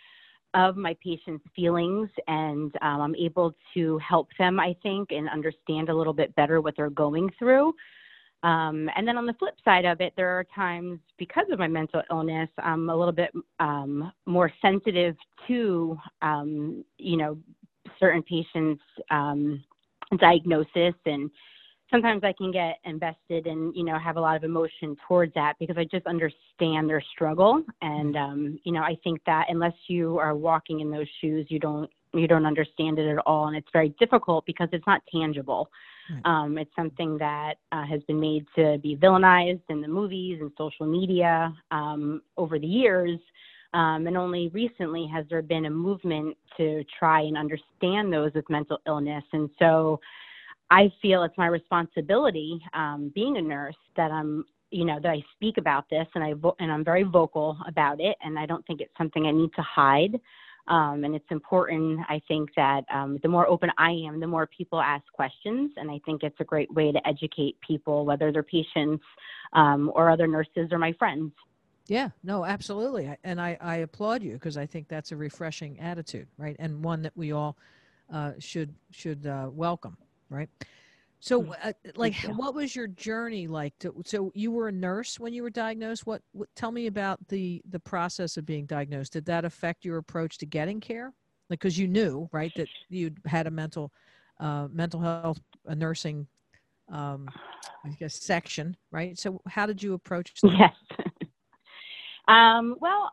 of 0.54 0.76
my 0.76 0.96
patients' 1.04 1.44
feelings, 1.54 2.08
and 2.28 2.74
um, 2.80 3.00
I'm 3.02 3.14
able 3.16 3.54
to 3.74 3.98
help 3.98 4.28
them, 4.38 4.58
I 4.58 4.74
think, 4.82 5.12
and 5.12 5.28
understand 5.28 5.90
a 5.90 5.94
little 5.94 6.14
bit 6.14 6.34
better 6.34 6.60
what 6.60 6.74
they're 6.76 6.88
going 6.88 7.30
through. 7.38 7.74
Um, 8.42 8.88
and 8.96 9.08
then 9.08 9.16
on 9.16 9.26
the 9.26 9.34
flip 9.34 9.54
side 9.64 9.84
of 9.84 10.00
it, 10.00 10.12
there 10.16 10.28
are 10.28 10.44
times 10.54 11.00
because 11.18 11.46
of 11.50 11.58
my 11.58 11.68
mental 11.68 12.02
illness, 12.10 12.48
I'm 12.58 12.88
a 12.90 12.96
little 12.96 13.12
bit 13.12 13.32
um, 13.58 14.12
more 14.26 14.52
sensitive 14.62 15.16
to, 15.48 15.98
um, 16.22 16.84
you 16.98 17.16
know, 17.16 17.38
certain 17.98 18.22
patients' 18.22 18.82
um, 19.10 19.64
diagnosis. 20.18 20.94
And 21.06 21.30
sometimes 21.90 22.24
I 22.24 22.32
can 22.32 22.50
get 22.50 22.78
invested 22.84 23.46
and 23.46 23.74
you 23.74 23.84
know 23.84 23.98
have 23.98 24.16
a 24.16 24.20
lot 24.20 24.36
of 24.36 24.44
emotion 24.44 24.96
towards 25.06 25.32
that 25.34 25.54
because 25.58 25.76
I 25.78 25.84
just 25.84 26.06
understand 26.06 26.88
their 26.88 27.02
struggle. 27.12 27.62
And 27.82 28.16
um, 28.16 28.58
you 28.64 28.72
know 28.72 28.82
I 28.82 28.96
think 29.04 29.20
that 29.26 29.46
unless 29.48 29.74
you 29.88 30.18
are 30.18 30.34
walking 30.34 30.80
in 30.80 30.90
those 30.90 31.08
shoes 31.20 31.46
you 31.48 31.58
don't 31.58 31.90
you 32.18 32.28
don't 32.28 32.46
understand 32.46 32.98
it 32.98 33.08
at 33.08 33.18
all 33.26 33.48
and 33.48 33.56
it's 33.56 33.68
very 33.72 33.90
difficult 34.00 34.44
because 34.46 34.68
it's 34.72 34.86
not 34.86 35.02
tangible. 35.12 35.70
Right. 36.10 36.22
Um, 36.24 36.58
it's 36.58 36.70
something 36.76 37.18
that 37.18 37.54
uh, 37.72 37.84
has 37.84 38.02
been 38.04 38.20
made 38.20 38.46
to 38.56 38.78
be 38.78 38.96
villainized 38.96 39.62
in 39.68 39.80
the 39.80 39.88
movies 39.88 40.38
and 40.40 40.50
social 40.56 40.86
media 40.86 41.54
um, 41.70 42.22
over 42.36 42.58
the 42.58 42.66
years. 42.66 43.18
Um, 43.74 44.06
and 44.06 44.16
only 44.16 44.48
recently 44.48 45.06
has 45.12 45.26
there 45.28 45.42
been 45.42 45.66
a 45.66 45.70
movement 45.70 46.36
to 46.56 46.84
try 46.98 47.22
and 47.22 47.36
understand 47.36 48.12
those 48.12 48.32
with 48.34 48.48
mental 48.48 48.78
illness. 48.86 49.24
And 49.32 49.50
so 49.58 50.00
I 50.70 50.90
feel 51.02 51.22
it's 51.22 51.36
my 51.36 51.46
responsibility, 51.46 52.60
um, 52.74 53.12
being 53.14 53.36
a 53.36 53.42
nurse, 53.42 53.76
that 53.96 54.10
I'm, 54.10 54.44
you 54.70 54.84
know, 54.84 54.98
that 55.00 55.10
I 55.10 55.22
speak 55.34 55.58
about 55.58 55.88
this 55.90 56.06
and 56.14 56.24
I 56.24 56.32
vo- 56.34 56.56
and 56.58 56.72
I'm 56.72 56.84
very 56.84 57.04
vocal 57.04 57.56
about 57.68 58.00
it, 58.00 58.16
and 58.22 58.38
I 58.38 58.46
don't 58.46 58.66
think 58.66 58.80
it's 58.80 58.96
something 58.98 59.26
I 59.26 59.30
need 59.30 59.52
to 59.54 59.62
hide. 59.62 60.20
Um, 60.68 61.04
and 61.04 61.14
it's 61.14 61.30
important, 61.30 62.00
I 62.08 62.20
think, 62.26 62.50
that 62.56 62.84
um, 62.92 63.18
the 63.22 63.28
more 63.28 63.46
open 63.46 63.70
I 63.78 63.90
am, 63.90 64.18
the 64.18 64.26
more 64.26 64.46
people 64.46 64.80
ask 64.80 65.04
questions, 65.12 65.72
and 65.76 65.90
I 65.90 66.00
think 66.04 66.22
it's 66.22 66.40
a 66.40 66.44
great 66.44 66.72
way 66.72 66.90
to 66.90 67.06
educate 67.06 67.56
people, 67.66 68.04
whether 68.04 68.32
they're 68.32 68.42
patients 68.42 69.04
um, 69.52 69.92
or 69.94 70.10
other 70.10 70.26
nurses 70.26 70.68
or 70.72 70.78
my 70.78 70.92
friends. 70.94 71.32
Yeah, 71.88 72.10
no, 72.24 72.44
absolutely. 72.44 73.14
And 73.22 73.40
I, 73.40 73.56
I 73.60 73.76
applaud 73.76 74.22
you 74.22 74.32
because 74.32 74.56
I 74.56 74.66
think 74.66 74.88
that's 74.88 75.12
a 75.12 75.16
refreshing 75.16 75.78
attitude, 75.78 76.26
right? 76.36 76.56
And 76.58 76.82
one 76.82 77.02
that 77.02 77.16
we 77.16 77.30
all 77.30 77.56
uh, 78.12 78.32
should 78.38 78.74
should 78.90 79.26
uh, 79.26 79.48
welcome, 79.52 79.96
right? 80.28 80.48
So, 81.20 81.42
Mm. 81.42 81.56
uh, 81.62 81.72
like, 81.96 82.22
you. 82.22 82.30
what 82.34 82.54
was 82.54 82.76
your 82.76 82.86
journey 82.86 83.46
like? 83.46 83.76
To, 83.80 83.94
so, 84.04 84.30
you 84.34 84.50
were 84.52 84.68
a 84.68 84.72
nurse 84.72 85.18
when 85.18 85.32
you 85.32 85.42
were 85.42 85.50
diagnosed. 85.50 86.06
What, 86.06 86.22
what? 86.32 86.48
Tell 86.54 86.70
me 86.70 86.86
about 86.86 87.26
the 87.28 87.62
the 87.68 87.80
process 87.80 88.36
of 88.36 88.46
being 88.46 88.66
diagnosed. 88.66 89.12
Did 89.12 89.24
that 89.26 89.44
affect 89.44 89.84
your 89.84 89.96
approach 89.98 90.38
to 90.38 90.46
getting 90.46 90.80
care? 90.80 91.12
Like, 91.48 91.60
because 91.60 91.78
you 91.78 91.88
knew, 91.88 92.28
right, 92.32 92.54
that 92.54 92.68
you 92.88 93.12
had 93.24 93.46
a 93.46 93.50
mental 93.50 93.92
uh, 94.40 94.68
mental 94.70 95.00
health, 95.00 95.40
a 95.66 95.74
nursing, 95.74 96.26
um, 96.90 97.32
I 97.84 97.90
guess, 97.98 98.14
section, 98.14 98.76
right? 98.90 99.18
So, 99.18 99.40
how 99.48 99.66
did 99.66 99.82
you 99.82 99.94
approach? 99.94 100.32
That? 100.42 100.52
Yes. 100.58 100.74
um, 102.28 102.76
well, 102.80 103.10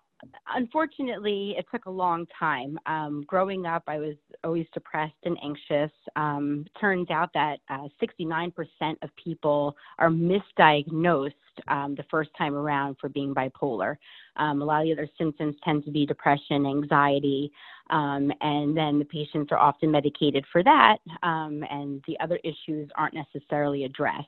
unfortunately, 0.56 1.56
it 1.58 1.66
took 1.72 1.86
a 1.86 1.92
long 1.92 2.26
time. 2.38 2.80
Um, 2.86 3.24
growing 3.28 3.66
up, 3.66 3.84
I 3.88 3.98
was 3.98 4.16
always 4.44 4.66
depressed 4.74 5.14
and 5.24 5.38
anxious. 5.44 5.92
Um, 6.16 6.66
turns 6.80 7.10
out 7.10 7.30
that 7.34 7.60
uh, 7.70 7.88
69% 8.02 8.54
of 9.02 9.10
people 9.22 9.76
are 10.00 10.10
misdiagnosed 10.10 11.34
um, 11.68 11.96
the 11.96 12.06
first 12.10 12.32
time 12.38 12.56
around 12.56 12.98
for 13.00 13.10
being 13.10 13.34
bipolar. 13.34 13.98
Um, 14.38 14.62
a 14.62 14.66
lot 14.66 14.82
of 14.82 14.86
the 14.86 14.94
other 14.94 15.10
symptoms 15.18 15.56
tend 15.64 15.86
to 15.86 15.92
be 15.92 16.06
depression, 16.06 16.66
anxiety, 16.66 17.52
um, 17.90 18.32
and 18.42 18.76
then 18.76 18.98
the 18.98 19.06
patients 19.06 19.52
are 19.52 19.60
often 19.60 19.92
medicated 19.92 20.46
for 20.52 20.64
that, 20.64 20.98
um, 21.22 21.64
and 21.70 22.04
the 22.08 22.18
other 22.20 22.40
issues 22.44 22.90
aren't 22.96 23.14
necessarily 23.14 23.84
addressed. 23.84 24.28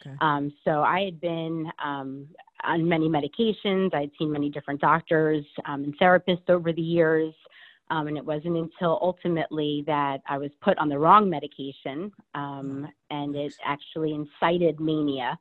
Okay. 0.00 0.16
Um, 0.20 0.52
so 0.64 0.82
I 0.82 1.00
had 1.00 1.20
been 1.20 1.70
um, 1.84 2.26
on 2.64 2.88
many 2.88 3.08
medications. 3.08 3.94
I'd 3.94 4.10
seen 4.18 4.32
many 4.32 4.50
different 4.50 4.80
doctors 4.80 5.44
um, 5.66 5.84
and 5.84 5.98
therapists 5.98 6.48
over 6.48 6.72
the 6.72 6.82
years. 6.82 7.34
Um, 7.90 8.06
and 8.06 8.16
it 8.16 8.24
wasn't 8.24 8.56
until 8.56 8.98
ultimately 9.02 9.84
that 9.86 10.22
I 10.26 10.38
was 10.38 10.50
put 10.62 10.78
on 10.78 10.88
the 10.88 10.98
wrong 10.98 11.28
medication, 11.28 12.10
um, 12.34 12.88
and 13.10 13.36
it 13.36 13.52
actually 13.66 14.14
incited 14.14 14.80
mania. 14.80 15.38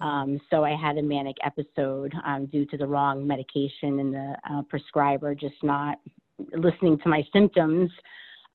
Um, 0.00 0.38
so 0.50 0.64
I 0.64 0.76
had 0.76 0.98
a 0.98 1.02
manic 1.02 1.36
episode 1.42 2.12
um, 2.26 2.46
due 2.46 2.66
to 2.66 2.76
the 2.76 2.86
wrong 2.86 3.26
medication 3.26 4.00
and 4.00 4.12
the 4.12 4.36
uh, 4.50 4.62
prescriber 4.68 5.34
just 5.34 5.54
not 5.62 5.98
listening 6.52 6.98
to 6.98 7.08
my 7.08 7.24
symptoms. 7.32 7.90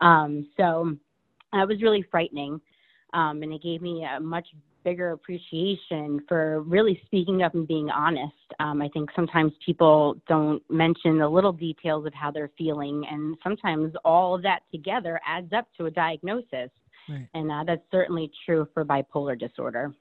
Um, 0.02 0.48
so 0.58 0.96
that 1.54 1.68
was 1.68 1.82
really 1.82 2.06
frightening. 2.12 2.62
Um, 3.14 3.42
and 3.42 3.52
it 3.54 3.64
gave 3.64 3.82
me 3.82 4.06
a 4.06 4.20
much 4.20 4.48
bigger 4.84 5.12
appreciation 5.12 6.22
for 6.28 6.62
really 6.62 7.02
speaking 7.06 7.44
up 7.44 7.54
and 7.54 7.68
being 7.68 7.90
honest. 7.90 8.34
Um, 8.60 8.82
I 8.82 8.90
think 8.90 9.10
sometimes 9.16 9.52
people 9.66 10.16
don't 10.28 10.62
mention 10.70 11.18
the 11.18 11.28
little 11.28 11.54
details 11.54 12.06
of 12.06 12.14
how 12.14 12.32
they're 12.32 12.52
feeling, 12.58 13.06
and 13.10 13.38
sometimes 13.44 13.94
all 14.06 14.36
of 14.36 14.42
that 14.44 14.62
together 14.72 15.20
adds 15.28 15.52
up 15.54 15.68
to 15.78 15.86
a 15.86 15.92
diagnosis. 15.92 16.70
Right. 17.08 17.28
And 17.34 17.52
uh, 17.52 17.64
that's 17.66 17.82
certainly 17.92 18.32
true 18.46 18.68
for 18.74 18.86
bipolar 18.86 19.38
disorder. 19.40 19.94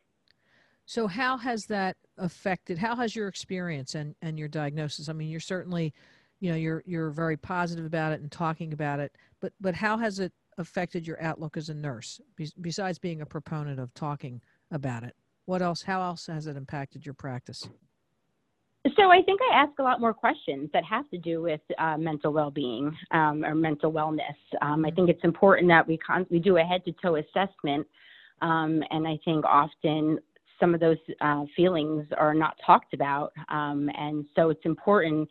So 0.85 1.07
how 1.07 1.37
has 1.37 1.67
that 1.67 1.97
affected 2.17 2.79
how 2.79 2.97
has 2.97 3.15
your 3.15 3.29
experience 3.29 3.95
and 3.95 4.15
and 4.23 4.39
your 4.39 4.49
diagnosis? 4.49 5.09
I 5.09 5.13
mean, 5.13 5.29
you're 5.29 5.41
certainly 5.41 5.93
you 6.41 6.51
know, 6.51 6.57
you're 6.57 6.83
you're 6.87 7.11
very 7.11 7.37
positive 7.37 7.85
about 7.85 8.13
it 8.13 8.21
and 8.21 8.31
talking 8.31 8.73
about 8.73 9.01
it, 9.01 9.17
but 9.41 9.53
but 9.61 9.75
how 9.75 9.99
has 9.99 10.19
it 10.19 10.33
affected 10.57 11.07
your 11.07 11.21
outlook 11.23 11.57
as 11.57 11.69
a 11.69 11.75
nurse 11.75 12.21
Be- 12.37 12.53
besides 12.61 12.99
being 12.99 13.21
a 13.21 13.27
proponent 13.27 13.79
of 13.79 13.95
talking 13.95 14.41
about 14.71 15.05
it? 15.05 15.15
What 15.47 15.63
else 15.63 15.83
how 15.83 16.03
else 16.03 16.27
has 16.27 16.47
it 16.47 16.57
impacted 16.57 17.07
your 17.07 17.15
practice? 17.15 17.69
So 18.97 19.11
I 19.11 19.23
think 19.23 19.41
I 19.53 19.57
ask 19.57 19.79
a 19.79 19.83
lot 19.83 20.01
more 20.01 20.15
questions 20.15 20.71
that 20.73 20.85
have 20.85 21.09
to 21.11 21.19
do 21.19 21.43
with 21.43 21.61
uh, 21.79 21.99
mental 21.99 22.33
well-being 22.33 22.97
um, 23.11 23.45
or 23.45 23.55
mental 23.55 23.93
wellness. 23.93 24.37
Um, 24.63 24.85
I 24.85 24.91
think 24.91 25.11
it's 25.11 25.25
important 25.25 25.69
that 25.69 25.87
we 25.87 25.99
con- 25.99 26.27
we 26.31 26.39
do 26.39 26.57
a 26.57 26.63
head-to-toe 26.63 27.17
assessment, 27.17 27.87
um, 28.41 28.83
and 28.91 29.07
I 29.07 29.19
think 29.25 29.45
often 29.45 30.19
some 30.61 30.75
of 30.75 30.81
those 30.81 30.97
uh, 31.21 31.45
feelings 31.57 32.07
are 32.17 32.35
not 32.35 32.57
talked 32.65 32.95
about, 32.95 33.33
um, 33.49 33.91
and 33.97 34.25
so 34.35 34.51
it's 34.51 34.65
important 34.65 35.29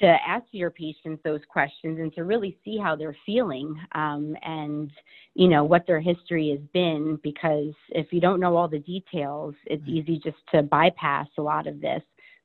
to 0.00 0.06
ask 0.26 0.44
your 0.52 0.70
patients 0.70 1.20
those 1.24 1.40
questions 1.48 1.98
and 1.98 2.12
to 2.14 2.24
really 2.24 2.58
see 2.64 2.78
how 2.78 2.96
they're 2.96 3.16
feeling 3.26 3.74
um, 3.94 4.34
and 4.42 4.90
you 5.34 5.48
know 5.48 5.64
what 5.64 5.86
their 5.86 6.00
history 6.00 6.50
has 6.50 6.60
been 6.72 7.18
because 7.22 7.74
if 7.90 8.12
you 8.12 8.20
don't 8.20 8.40
know 8.40 8.56
all 8.56 8.68
the 8.68 8.78
details 8.78 9.54
it's 9.66 9.82
Right. 9.82 9.90
easy 9.90 10.18
just 10.22 10.38
to 10.52 10.62
bypass 10.62 11.26
a 11.38 11.42
lot 11.42 11.66
of 11.66 11.80
this 11.80 12.02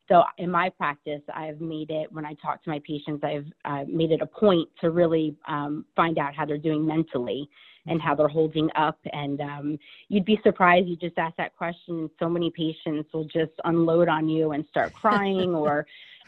so 0.09 0.23
in 0.37 0.51
my 0.51 0.69
practice 0.69 1.21
i've 1.33 1.61
made 1.61 1.89
it 1.89 2.11
when 2.11 2.25
i 2.25 2.33
talk 2.35 2.61
to 2.63 2.69
my 2.69 2.81
patients 2.85 3.23
i've 3.23 3.45
uh, 3.65 3.83
made 3.87 4.11
it 4.11 4.21
a 4.21 4.25
point 4.25 4.67
to 4.79 4.91
really 4.91 5.35
um, 5.47 5.85
find 5.95 6.17
out 6.17 6.35
how 6.35 6.45
they're 6.45 6.57
doing 6.57 6.85
mentally 6.85 7.49
and 7.89 8.01
how 8.01 8.13
they're 8.13 8.27
holding 8.27 8.69
up 8.75 8.99
and 9.13 9.39
um, 9.39 9.79
you'd 10.09 10.25
be 10.25 10.39
surprised 10.43 10.87
you 10.87 10.97
just 10.97 11.17
ask 11.17 11.35
that 11.37 11.55
question 11.55 11.99
and 11.99 12.09
so 12.19 12.27
many 12.27 12.51
patients 12.51 13.09
will 13.13 13.25
just 13.25 13.53
unload 13.63 14.09
on 14.09 14.27
you 14.27 14.51
and 14.51 14.65
start 14.69 14.93
crying 14.93 15.55
or 15.55 15.85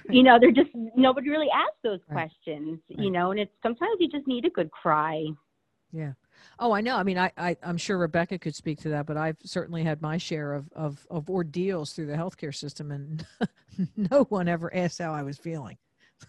you 0.09 0.23
know 0.23 0.37
they're 0.39 0.51
just 0.51 0.69
nobody 0.95 1.29
really 1.29 1.49
asks 1.53 1.77
those 1.83 1.99
Right. 2.09 2.15
questions 2.15 2.79
Right. 2.89 2.99
you 2.99 3.11
know 3.11 3.31
and 3.31 3.39
it's 3.39 3.51
sometimes 3.63 3.97
you 3.99 4.09
just 4.09 4.27
need 4.27 4.45
a 4.45 4.49
good 4.49 4.71
cry 4.71 5.25
Yeah. 5.91 6.13
Oh, 6.57 6.71
I 6.71 6.79
know. 6.81 6.95
I 6.95 7.03
mean, 7.03 7.17
I, 7.17 7.31
I 7.37 7.57
I'm 7.63 7.77
sure 7.77 7.97
Rebecca 7.97 8.37
could 8.39 8.55
speak 8.55 8.79
to 8.81 8.89
that, 8.89 9.05
but 9.05 9.17
I've 9.17 9.35
certainly 9.43 9.83
had 9.83 10.01
my 10.01 10.17
share 10.17 10.53
of 10.53 10.71
of, 10.73 11.05
of 11.09 11.29
ordeals 11.29 11.91
through 11.93 12.05
the 12.05 12.13
healthcare 12.15 12.55
system, 12.55 12.91
and 12.91 13.25
no 13.97 14.23
one 14.29 14.47
ever 14.47 14.73
asked 14.73 14.99
how 14.99 15.11
I 15.13 15.23
was 15.23 15.37
feeling. 15.37 15.77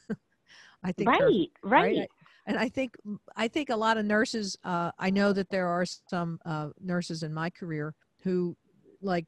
I 0.82 0.92
think 0.92 1.10
they're- 1.16 1.26
right 1.28 1.50
right, 1.62 2.08
and 2.46 2.58
I 2.58 2.68
think 2.68 2.96
I 3.36 3.46
think 3.48 3.70
a 3.70 3.76
lot 3.76 3.98
of 3.98 4.04
nurses. 4.06 4.56
Uh, 4.64 4.90
I 4.98 5.10
know 5.10 5.32
that 5.32 5.50
there 5.50 5.68
are 5.68 5.84
some 5.84 6.40
uh, 6.44 6.70
nurses 6.80 7.22
in 7.22 7.32
my 7.32 7.50
career 7.50 7.94
who 8.24 8.56
like 9.02 9.26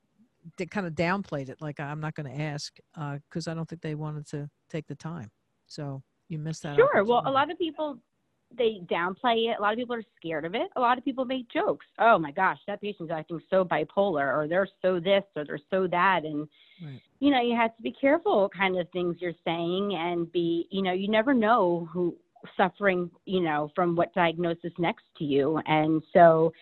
they 0.57 0.67
kind 0.67 0.87
of 0.87 0.95
downplayed 0.95 1.49
it. 1.49 1.61
Like 1.61 1.81
I'm 1.81 2.01
not 2.01 2.15
going 2.15 2.31
to 2.35 2.43
ask 2.43 2.77
uh, 2.97 3.19
because 3.29 3.49
I 3.49 3.55
don't 3.55 3.69
think 3.69 3.83
they 3.83 3.95
wanted 3.95 4.27
to 4.29 4.49
take 4.71 4.87
the 4.87 4.95
time. 4.95 5.31
So 5.67 6.03
you 6.29 6.39
missed 6.39 6.63
that. 6.63 6.77
sure 6.77 7.05
well 7.05 7.23
a 7.27 7.31
lot 7.31 7.51
of 7.51 7.59
people 7.59 7.99
they 8.57 8.81
downplay 8.91 9.51
it 9.51 9.59
a 9.59 9.63
lot 9.63 9.73
of 9.73 9.79
people 9.79 9.95
are 9.95 10.03
scared 10.17 10.45
of 10.45 10.55
it 10.55 10.69
a 10.77 10.81
lot 10.81 10.99
of 10.99 11.05
people 11.05 11.25
make 11.25 11.49
jokes 11.49 11.87
oh 11.99 12.19
my 12.19 12.31
gosh 12.33 12.59
that 12.67 12.81
patient's 12.81 13.13
acting 13.13 13.41
so 13.51 13.65
bipolar 13.65 14.37
or 14.37 14.47
they're 14.49 14.69
so 14.83 14.99
this 15.01 15.25
or 15.37 15.45
they're 15.45 15.59
so 15.71 15.87
that 15.87 16.25
and 16.25 16.49
Right. 16.83 17.01
you 17.21 17.31
know 17.31 17.41
you 17.41 17.57
have 17.57 17.75
to 17.77 17.83
be 17.83 17.93
careful 17.93 18.43
what 18.43 18.55
kind 18.55 18.79
of 18.79 18.89
things 18.91 19.17
you're 19.21 19.33
saying 19.45 19.95
and 19.95 20.31
be 20.33 20.67
you 20.71 20.83
know 20.83 20.93
you 20.93 21.09
never 21.09 21.33
know 21.33 21.89
who 21.93 22.15
suffering 22.57 23.11
you 23.25 23.41
know 23.41 23.71
from 23.75 23.95
what 23.95 24.13
diagnosis 24.15 24.73
next 24.79 25.05
to 25.19 25.25
you 25.25 25.61
and 25.67 26.03
so 26.13 26.53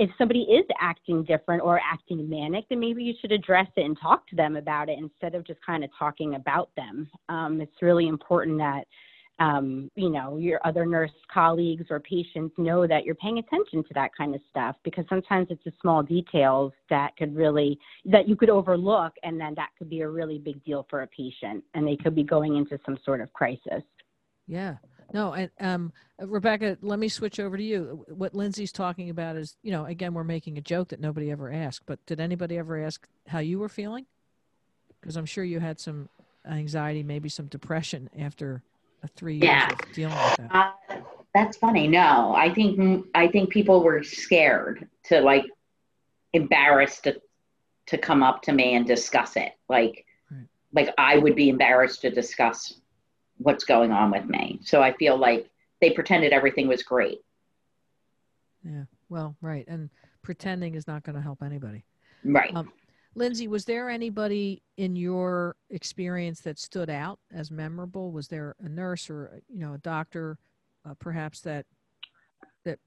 if 0.00 0.08
somebody 0.16 0.40
is 0.40 0.64
acting 0.80 1.22
different 1.24 1.62
or 1.62 1.78
acting 1.78 2.28
manic 2.28 2.64
then 2.70 2.80
maybe 2.80 3.02
you 3.04 3.14
should 3.20 3.32
address 3.32 3.66
it 3.76 3.84
and 3.84 3.98
talk 4.00 4.26
to 4.26 4.34
them 4.34 4.56
about 4.56 4.88
it 4.88 4.98
instead 4.98 5.34
of 5.34 5.46
just 5.46 5.60
kind 5.64 5.84
of 5.84 5.90
talking 5.96 6.34
about 6.34 6.70
them 6.74 7.08
um, 7.28 7.60
it's 7.60 7.82
really 7.82 8.08
important 8.08 8.56
that 8.58 8.84
um, 9.40 9.90
you 9.94 10.10
know 10.10 10.38
your 10.38 10.58
other 10.66 10.86
nurse 10.86 11.10
colleagues 11.32 11.86
or 11.90 12.00
patients 12.00 12.54
know 12.58 12.86
that 12.86 13.04
you're 13.04 13.14
paying 13.14 13.38
attention 13.38 13.82
to 13.84 13.94
that 13.94 14.10
kind 14.16 14.34
of 14.34 14.40
stuff 14.48 14.76
because 14.84 15.04
sometimes 15.08 15.48
it's 15.50 15.64
the 15.64 15.72
small 15.80 16.02
details 16.02 16.72
that 16.88 17.14
could 17.16 17.34
really 17.36 17.78
that 18.06 18.26
you 18.26 18.36
could 18.36 18.50
overlook 18.50 19.12
and 19.22 19.38
then 19.38 19.54
that 19.54 19.68
could 19.78 19.90
be 19.90 20.00
a 20.00 20.08
really 20.08 20.38
big 20.38 20.62
deal 20.64 20.86
for 20.88 21.02
a 21.02 21.06
patient 21.08 21.62
and 21.74 21.86
they 21.86 21.96
could 21.96 22.14
be 22.14 22.24
going 22.24 22.56
into 22.56 22.78
some 22.86 22.98
sort 23.04 23.20
of 23.20 23.32
crisis 23.34 23.82
Yeah. 24.46 24.76
No, 25.12 25.32
and 25.32 25.50
um, 25.60 25.92
uh, 26.22 26.26
Rebecca, 26.26 26.78
let 26.82 26.98
me 26.98 27.08
switch 27.08 27.40
over 27.40 27.56
to 27.56 27.62
you. 27.62 28.04
What 28.08 28.34
Lindsay's 28.34 28.72
talking 28.72 29.10
about 29.10 29.36
is, 29.36 29.56
you 29.62 29.72
know, 29.72 29.86
again, 29.86 30.14
we're 30.14 30.24
making 30.24 30.58
a 30.58 30.60
joke 30.60 30.88
that 30.88 31.00
nobody 31.00 31.30
ever 31.30 31.52
asked, 31.52 31.82
but 31.86 32.04
did 32.06 32.20
anybody 32.20 32.58
ever 32.58 32.82
ask 32.82 33.06
how 33.26 33.40
you 33.40 33.58
were 33.58 33.68
feeling? 33.68 34.06
Because 35.00 35.16
I'm 35.16 35.26
sure 35.26 35.44
you 35.44 35.60
had 35.60 35.80
some 35.80 36.08
anxiety, 36.48 37.02
maybe 37.02 37.28
some 37.28 37.46
depression 37.46 38.08
after 38.18 38.62
uh, 39.02 39.08
three 39.16 39.34
years 39.34 39.44
Yeah. 39.44 39.72
of 39.72 39.92
dealing 39.92 40.14
with 40.14 40.36
that. 40.50 40.74
Uh, 40.90 41.00
that's 41.34 41.56
funny. 41.56 41.86
No, 41.88 42.34
I 42.36 42.52
think 42.52 43.06
I 43.14 43.28
think 43.28 43.50
people 43.50 43.82
were 43.82 44.02
scared 44.02 44.88
to 45.04 45.20
like 45.20 45.44
embarrassed 46.32 47.04
to 47.04 47.20
to 47.86 47.98
come 47.98 48.22
up 48.22 48.42
to 48.42 48.52
me 48.52 48.74
and 48.74 48.86
discuss 48.86 49.36
it. 49.36 49.52
Like 49.68 50.04
Right. 50.30 50.46
like 50.72 50.94
I 50.98 51.18
would 51.18 51.34
be 51.36 51.48
embarrassed 51.48 52.02
to 52.02 52.10
discuss 52.10 52.79
what's 53.40 53.64
going 53.64 53.90
on 53.90 54.10
with 54.10 54.26
me. 54.26 54.60
So 54.62 54.82
I 54.82 54.92
feel 54.92 55.16
like 55.16 55.50
they 55.80 55.90
pretended 55.90 56.32
everything 56.32 56.68
was 56.68 56.82
great. 56.82 57.20
Yeah. 58.62 58.84
Well, 59.08 59.34
right. 59.40 59.64
And 59.66 59.88
pretending 60.22 60.74
is 60.74 60.86
not 60.86 61.02
going 61.02 61.16
to 61.16 61.22
help 61.22 61.42
anybody. 61.42 61.84
Right. 62.24 62.54
Um, 62.54 62.70
Lindsay, 63.14 63.48
was 63.48 63.64
there 63.64 63.88
anybody 63.88 64.62
in 64.76 64.94
your 64.94 65.56
experience 65.70 66.42
that 66.42 66.58
stood 66.58 66.90
out 66.90 67.18
as 67.32 67.50
memorable? 67.50 68.12
Was 68.12 68.28
there 68.28 68.54
a 68.60 68.68
nurse 68.68 69.10
or 69.10 69.40
you 69.48 69.58
know 69.58 69.74
a 69.74 69.78
doctor, 69.78 70.38
uh, 70.88 70.94
perhaps 71.00 71.40
that 71.40 71.66
that 72.64 72.78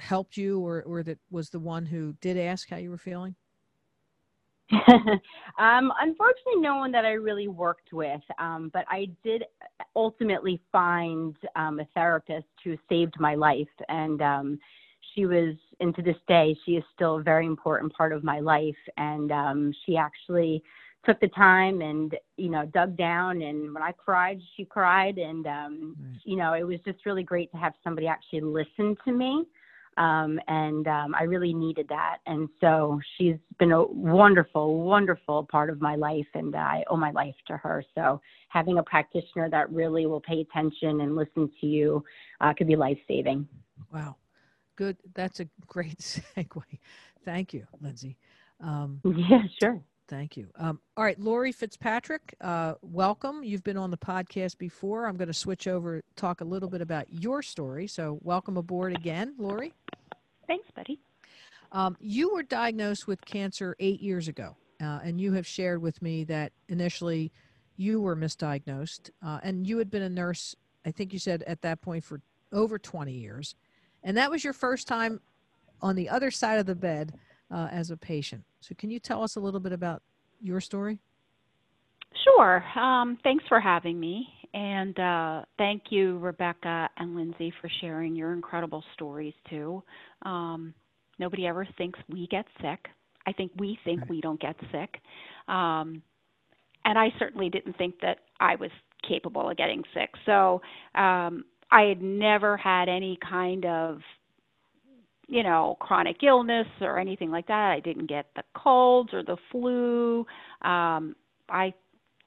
helped 0.00 0.36
you, 0.36 0.58
or 0.58 0.82
or 0.82 1.04
that 1.04 1.18
was 1.30 1.50
the 1.50 1.60
one 1.60 1.86
who 1.86 2.14
did 2.20 2.36
ask 2.36 2.68
how 2.68 2.78
you 2.78 2.90
were 2.90 2.98
feeling? 2.98 3.36
um, 5.58 5.92
unfortunately, 6.00 6.60
no 6.60 6.76
one 6.76 6.92
that 6.92 7.04
I 7.04 7.12
really 7.12 7.48
worked 7.48 7.92
with, 7.92 8.20
um, 8.38 8.70
but 8.72 8.84
I 8.88 9.08
did 9.24 9.44
ultimately 9.96 10.60
find 10.70 11.36
um, 11.56 11.80
a 11.80 11.88
therapist 11.94 12.46
who 12.62 12.76
saved 12.88 13.14
my 13.18 13.34
life. 13.34 13.68
And 13.88 14.22
um, 14.22 14.58
she 15.14 15.26
was, 15.26 15.54
and 15.80 15.94
to 15.96 16.02
this 16.02 16.16
day, 16.28 16.56
she 16.64 16.72
is 16.72 16.84
still 16.94 17.16
a 17.16 17.22
very 17.22 17.46
important 17.46 17.92
part 17.92 18.12
of 18.12 18.22
my 18.22 18.40
life. 18.40 18.76
And 18.96 19.32
um, 19.32 19.72
she 19.84 19.96
actually 19.96 20.62
took 21.04 21.18
the 21.20 21.28
time 21.28 21.80
and, 21.80 22.14
you 22.36 22.50
know, 22.50 22.66
dug 22.66 22.96
down. 22.96 23.42
And 23.42 23.74
when 23.74 23.82
I 23.82 23.92
cried, 23.92 24.40
she 24.56 24.64
cried. 24.64 25.18
And, 25.18 25.46
um, 25.46 25.96
right. 26.00 26.20
you 26.24 26.36
know, 26.36 26.52
it 26.52 26.62
was 26.62 26.78
just 26.84 27.06
really 27.06 27.24
great 27.24 27.50
to 27.52 27.58
have 27.58 27.72
somebody 27.82 28.06
actually 28.06 28.42
listen 28.42 28.96
to 29.04 29.12
me 29.12 29.44
um, 29.96 30.40
and 30.48 30.86
um, 30.86 31.14
I 31.14 31.24
really 31.24 31.52
needed 31.52 31.86
that. 31.88 32.18
And 32.26 32.48
so 32.60 33.00
she's 33.16 33.36
been 33.58 33.72
a 33.72 33.84
wonderful, 33.84 34.82
wonderful 34.82 35.46
part 35.50 35.70
of 35.70 35.80
my 35.80 35.96
life, 35.96 36.26
and 36.34 36.54
I 36.54 36.84
owe 36.88 36.96
my 36.96 37.10
life 37.10 37.34
to 37.48 37.56
her. 37.56 37.84
So 37.94 38.20
having 38.48 38.78
a 38.78 38.82
practitioner 38.82 39.50
that 39.50 39.70
really 39.72 40.06
will 40.06 40.20
pay 40.20 40.40
attention 40.40 41.00
and 41.00 41.16
listen 41.16 41.50
to 41.60 41.66
you 41.66 42.04
uh, 42.40 42.52
could 42.54 42.66
be 42.66 42.76
life 42.76 42.98
saving. 43.06 43.46
Wow, 43.92 44.16
good. 44.76 44.96
That's 45.14 45.40
a 45.40 45.48
great 45.66 45.98
segue. 45.98 46.62
Thank 47.24 47.52
you, 47.52 47.66
Lindsay. 47.80 48.16
Um, 48.60 49.00
yeah, 49.04 49.42
sure. 49.60 49.80
Thank 50.10 50.36
you. 50.36 50.48
Um, 50.56 50.80
all 50.96 51.04
right, 51.04 51.18
Lori 51.20 51.52
Fitzpatrick, 51.52 52.34
uh, 52.40 52.74
welcome. 52.82 53.44
You've 53.44 53.62
been 53.62 53.76
on 53.76 53.92
the 53.92 53.96
podcast 53.96 54.58
before. 54.58 55.06
I'm 55.06 55.16
going 55.16 55.28
to 55.28 55.32
switch 55.32 55.68
over, 55.68 56.02
talk 56.16 56.40
a 56.40 56.44
little 56.44 56.68
bit 56.68 56.80
about 56.80 57.06
your 57.12 57.42
story. 57.42 57.86
So, 57.86 58.18
welcome 58.22 58.56
aboard 58.56 58.92
again, 58.92 59.36
Lori. 59.38 59.72
Thanks, 60.48 60.66
Betty. 60.74 60.98
Um, 61.70 61.96
you 62.00 62.34
were 62.34 62.42
diagnosed 62.42 63.06
with 63.06 63.24
cancer 63.24 63.76
eight 63.78 64.00
years 64.00 64.26
ago, 64.26 64.56
uh, 64.82 64.98
and 65.04 65.20
you 65.20 65.32
have 65.34 65.46
shared 65.46 65.80
with 65.80 66.02
me 66.02 66.24
that 66.24 66.50
initially 66.68 67.30
you 67.76 68.00
were 68.00 68.16
misdiagnosed, 68.16 69.10
uh, 69.24 69.38
and 69.44 69.64
you 69.64 69.78
had 69.78 69.92
been 69.92 70.02
a 70.02 70.10
nurse, 70.10 70.56
I 70.84 70.90
think 70.90 71.12
you 71.12 71.20
said 71.20 71.44
at 71.44 71.62
that 71.62 71.82
point, 71.82 72.02
for 72.02 72.20
over 72.52 72.80
20 72.80 73.12
years. 73.12 73.54
And 74.02 74.16
that 74.16 74.28
was 74.28 74.42
your 74.42 74.54
first 74.54 74.88
time 74.88 75.20
on 75.80 75.94
the 75.94 76.08
other 76.08 76.32
side 76.32 76.58
of 76.58 76.66
the 76.66 76.74
bed 76.74 77.14
uh, 77.50 77.68
as 77.70 77.90
a 77.90 77.96
patient. 77.96 78.44
So, 78.60 78.74
can 78.76 78.90
you 78.90 78.98
tell 78.98 79.22
us 79.22 79.36
a 79.36 79.40
little 79.40 79.60
bit 79.60 79.72
about 79.72 80.02
your 80.40 80.60
story? 80.60 80.98
Sure. 82.24 82.64
Um, 82.78 83.18
thanks 83.22 83.44
for 83.48 83.60
having 83.60 83.98
me. 83.98 84.26
And 84.52 84.98
uh, 84.98 85.42
thank 85.58 85.84
you, 85.90 86.18
Rebecca 86.18 86.88
and 86.96 87.14
Lindsay, 87.14 87.52
for 87.60 87.70
sharing 87.80 88.16
your 88.16 88.32
incredible 88.32 88.82
stories 88.94 89.34
too. 89.48 89.82
Um, 90.22 90.74
nobody 91.18 91.46
ever 91.46 91.66
thinks 91.78 91.98
we 92.08 92.26
get 92.28 92.46
sick. 92.60 92.86
I 93.26 93.32
think 93.32 93.52
we 93.58 93.78
think 93.84 94.00
right. 94.00 94.10
we 94.10 94.20
don't 94.20 94.40
get 94.40 94.56
sick. 94.72 95.00
Um, 95.46 96.02
and 96.84 96.98
I 96.98 97.08
certainly 97.18 97.48
didn't 97.48 97.76
think 97.76 98.00
that 98.02 98.18
I 98.40 98.56
was 98.56 98.70
capable 99.06 99.48
of 99.48 99.56
getting 99.56 99.82
sick. 99.94 100.10
So 100.26 100.62
um, 100.94 101.44
I 101.70 101.82
had 101.82 102.02
never 102.02 102.56
had 102.56 102.88
any 102.88 103.18
kind 103.28 103.64
of 103.66 104.00
you 105.30 105.44
know, 105.44 105.76
chronic 105.80 106.22
illness 106.24 106.66
or 106.80 106.98
anything 106.98 107.30
like 107.30 107.46
that. 107.46 107.70
I 107.70 107.80
didn't 107.80 108.06
get 108.06 108.26
the 108.34 108.42
colds 108.54 109.14
or 109.14 109.22
the 109.22 109.36
flu. 109.52 110.26
Um, 110.62 111.14
I 111.48 111.72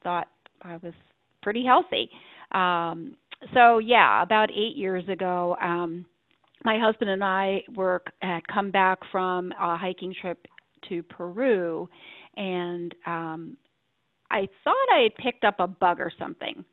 thought 0.03 0.29
I 0.61 0.77
was 0.77 0.93
pretty 1.41 1.65
healthy. 1.65 2.09
Um, 2.53 3.17
so 3.53 3.79
yeah, 3.79 4.23
about 4.23 4.49
eight 4.51 4.77
years 4.77 5.03
ago, 5.09 5.57
um, 5.61 6.05
my 6.63 6.79
husband 6.79 7.11
and 7.11 7.23
I 7.23 7.63
were 7.75 8.01
had 8.21 8.47
come 8.47 8.71
back 8.71 8.99
from 9.11 9.51
a 9.59 9.75
hiking 9.75 10.15
trip 10.21 10.47
to 10.87 11.03
Peru, 11.03 11.89
and 12.37 12.95
um, 13.05 13.57
I 14.31 14.47
thought 14.63 14.75
I 14.95 15.03
had 15.03 15.15
picked 15.15 15.43
up 15.43 15.55
a 15.59 15.67
bug 15.67 15.99
or 15.99 16.11
something 16.17 16.63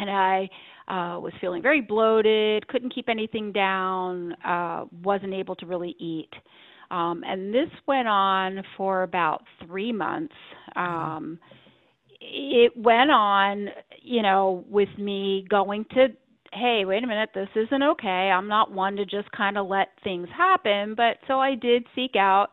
and 0.00 0.10
I 0.10 0.48
uh, 0.88 1.20
was 1.20 1.32
feeling 1.40 1.62
very 1.62 1.80
bloated, 1.80 2.66
couldn't 2.68 2.94
keep 2.94 3.08
anything 3.08 3.52
down, 3.52 4.32
uh, 4.44 4.84
wasn't 5.02 5.34
able 5.34 5.54
to 5.56 5.66
really 5.66 5.94
eat. 5.98 6.30
Um, 6.90 7.22
and 7.24 7.54
this 7.54 7.68
went 7.86 8.08
on 8.08 8.62
for 8.76 9.04
about 9.04 9.44
three 9.64 9.92
months. 9.92 10.34
Um, 10.74 11.38
it 12.20 12.72
went 12.76 13.10
on, 13.10 13.68
you 14.02 14.22
know, 14.22 14.64
with 14.68 14.88
me 14.98 15.46
going 15.48 15.84
to, 15.94 16.08
hey, 16.52 16.82
wait 16.84 17.04
a 17.04 17.06
minute, 17.06 17.30
this 17.34 17.48
isn't 17.54 17.82
okay. 17.82 18.08
I'm 18.08 18.48
not 18.48 18.72
one 18.72 18.96
to 18.96 19.04
just 19.04 19.30
kind 19.30 19.56
of 19.56 19.68
let 19.68 19.88
things 20.02 20.28
happen. 20.36 20.94
But 20.96 21.18
so 21.28 21.38
I 21.38 21.54
did 21.54 21.86
seek 21.94 22.16
out 22.16 22.48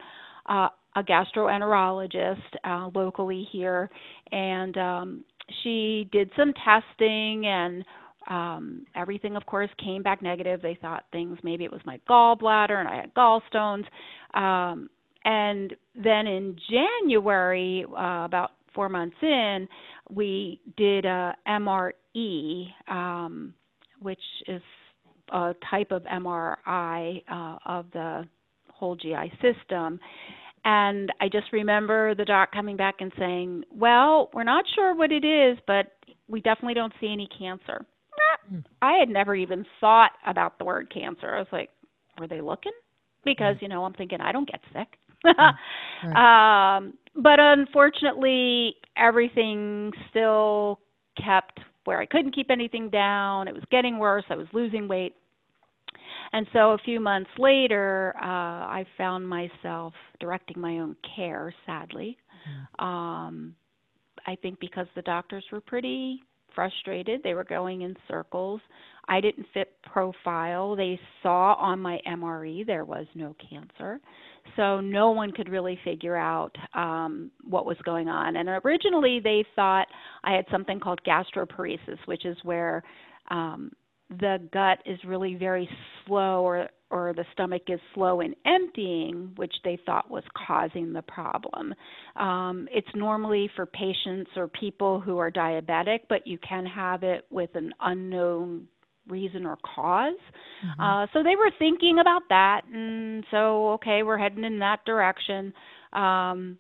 uh, 0.47 0.69
a 0.95 1.03
gastroenterologist 1.03 2.37
uh, 2.63 2.89
locally 2.93 3.47
here, 3.51 3.89
and 4.31 4.77
um, 4.77 5.23
she 5.63 6.09
did 6.11 6.29
some 6.35 6.53
testing 6.53 7.45
and 7.45 7.83
um, 8.29 8.85
everything, 8.95 9.35
of 9.35 9.45
course, 9.45 9.69
came 9.83 10.03
back 10.03 10.21
negative. 10.21 10.61
They 10.61 10.77
thought 10.81 11.05
things 11.11 11.37
maybe 11.43 11.63
it 11.63 11.71
was 11.71 11.81
my 11.85 11.99
gallbladder 12.09 12.75
and 12.77 12.87
I 12.87 12.95
had 12.97 13.13
gallstones. 13.13 13.85
Um, 14.33 14.89
and 15.23 15.73
then 15.95 16.27
in 16.27 16.55
January, 16.69 17.85
uh, 17.89 18.25
about 18.25 18.51
four 18.73 18.89
months 18.89 19.15
in, 19.21 19.67
we 20.09 20.61
did 20.77 21.05
a 21.05 21.35
MRE, 21.47 22.67
um, 22.87 23.53
which 24.01 24.21
is 24.47 24.61
a 25.33 25.53
type 25.69 25.91
of 25.91 26.03
MRI 26.03 27.23
uh, 27.29 27.57
of 27.65 27.85
the 27.91 28.27
whole 28.71 28.95
GI 28.95 29.31
system. 29.41 29.99
And 30.69 31.13
I 31.21 31.29
just 31.29 31.53
remember 31.53 32.13
the 32.13 32.25
doc 32.25 32.51
coming 32.51 32.75
back 32.75 32.95
and 32.99 33.13
saying, 33.17 33.63
Well, 33.71 34.29
we're 34.33 34.43
not 34.43 34.65
sure 34.75 34.93
what 34.93 35.13
it 35.13 35.23
is, 35.23 35.57
but 35.65 35.93
we 36.27 36.41
definitely 36.41 36.73
don't 36.73 36.91
see 36.99 37.07
any 37.07 37.29
cancer. 37.39 37.85
Mm. 38.51 38.65
I 38.81 38.97
had 38.99 39.07
never 39.07 39.33
even 39.33 39.65
thought 39.79 40.11
about 40.25 40.59
the 40.59 40.65
word 40.65 40.93
cancer. 40.93 41.33
I 41.33 41.39
was 41.39 41.47
like, 41.53 41.69
Were 42.19 42.27
they 42.27 42.41
looking? 42.41 42.73
Because, 43.23 43.55
mm. 43.55 43.61
you 43.61 43.67
know, 43.69 43.85
I'm 43.85 43.93
thinking, 43.93 44.19
I 44.19 44.33
don't 44.33 44.49
get 44.49 44.59
sick. 44.73 44.89
mm. 45.25 45.53
right. 46.13 46.77
um, 46.77 46.93
but 47.15 47.39
unfortunately, 47.39 48.75
everything 48.97 49.93
still 50.09 50.81
kept 51.15 51.61
where 51.85 52.01
I 52.01 52.05
couldn't 52.05 52.35
keep 52.35 52.51
anything 52.51 52.89
down. 52.89 53.47
It 53.47 53.53
was 53.53 53.63
getting 53.71 53.99
worse. 53.99 54.25
I 54.29 54.35
was 54.35 54.47
losing 54.51 54.89
weight. 54.89 55.15
And 56.33 56.47
so 56.53 56.71
a 56.71 56.77
few 56.79 56.99
months 56.99 57.29
later, 57.37 58.13
uh, 58.21 58.25
I 58.25 58.85
found 58.97 59.27
myself 59.27 59.93
directing 60.19 60.59
my 60.59 60.79
own 60.79 60.95
care, 61.15 61.53
sadly. 61.65 62.17
Mm-hmm. 62.47 62.85
Um, 62.85 63.55
I 64.25 64.35
think 64.35 64.59
because 64.59 64.87
the 64.95 65.01
doctors 65.03 65.45
were 65.51 65.61
pretty 65.61 66.21
frustrated. 66.53 67.21
They 67.23 67.33
were 67.33 67.43
going 67.43 67.83
in 67.83 67.95
circles. 68.07 68.59
I 69.07 69.21
didn't 69.21 69.45
fit 69.53 69.73
profile. 69.83 70.75
They 70.75 70.99
saw 71.23 71.53
on 71.53 71.79
my 71.79 71.99
MRE 72.07 72.65
there 72.65 72.83
was 72.83 73.05
no 73.15 73.35
cancer. 73.49 73.99
So 74.55 74.81
no 74.81 75.11
one 75.11 75.31
could 75.31 75.49
really 75.49 75.79
figure 75.83 76.15
out 76.15 76.55
um, 76.73 77.31
what 77.43 77.65
was 77.65 77.77
going 77.85 78.07
on. 78.07 78.37
And 78.37 78.49
originally 78.65 79.19
they 79.23 79.45
thought 79.55 79.87
I 80.23 80.33
had 80.33 80.45
something 80.51 80.79
called 80.79 80.99
gastroparesis, 81.07 81.99
which 82.05 82.25
is 82.25 82.37
where 82.43 82.83
um, 83.29 83.71
the 84.09 84.37
gut 84.53 84.79
is 84.85 84.99
really 85.05 85.35
very 85.35 85.69
slow 86.05 86.43
or 86.43 86.69
or 86.89 87.13
the 87.13 87.25
stomach 87.33 87.63
is 87.67 87.81
slow 87.93 88.21
in 88.21 88.33
emptying, 88.45 89.33
which 89.35 89.53
they 89.65 89.77
thought 89.85 90.09
was 90.09 90.23
causing 90.47 90.93
the 90.93 91.01
problem. 91.01 91.75
Um, 92.15 92.69
it's 92.71 92.87
normally 92.95 93.49
for 93.57 93.65
patients 93.65 94.31
or 94.37 94.47
people 94.47 95.01
who 95.01 95.17
are 95.17 95.29
diabetic, 95.29 96.01
but 96.07 96.25
you 96.25 96.37
can 96.47 96.65
have 96.65 97.03
it 97.03 97.25
with 97.29 97.49
an 97.55 97.73
unknown 97.81 98.69
reason 99.09 99.45
or 99.45 99.57
because 99.57 100.13
mm-hmm. 100.65 100.81
uh, 100.81 101.07
so 101.13 101.23
they 101.23 101.35
were 101.35 101.51
thinking 101.59 101.99
about 101.99 102.23
that, 102.29 102.61
and 102.71 103.25
so 103.31 103.71
okay, 103.73 104.03
we're 104.03 104.17
heading 104.17 104.43
in 104.43 104.59
that 104.59 104.85
direction. 104.85 105.53
Um, 105.93 106.57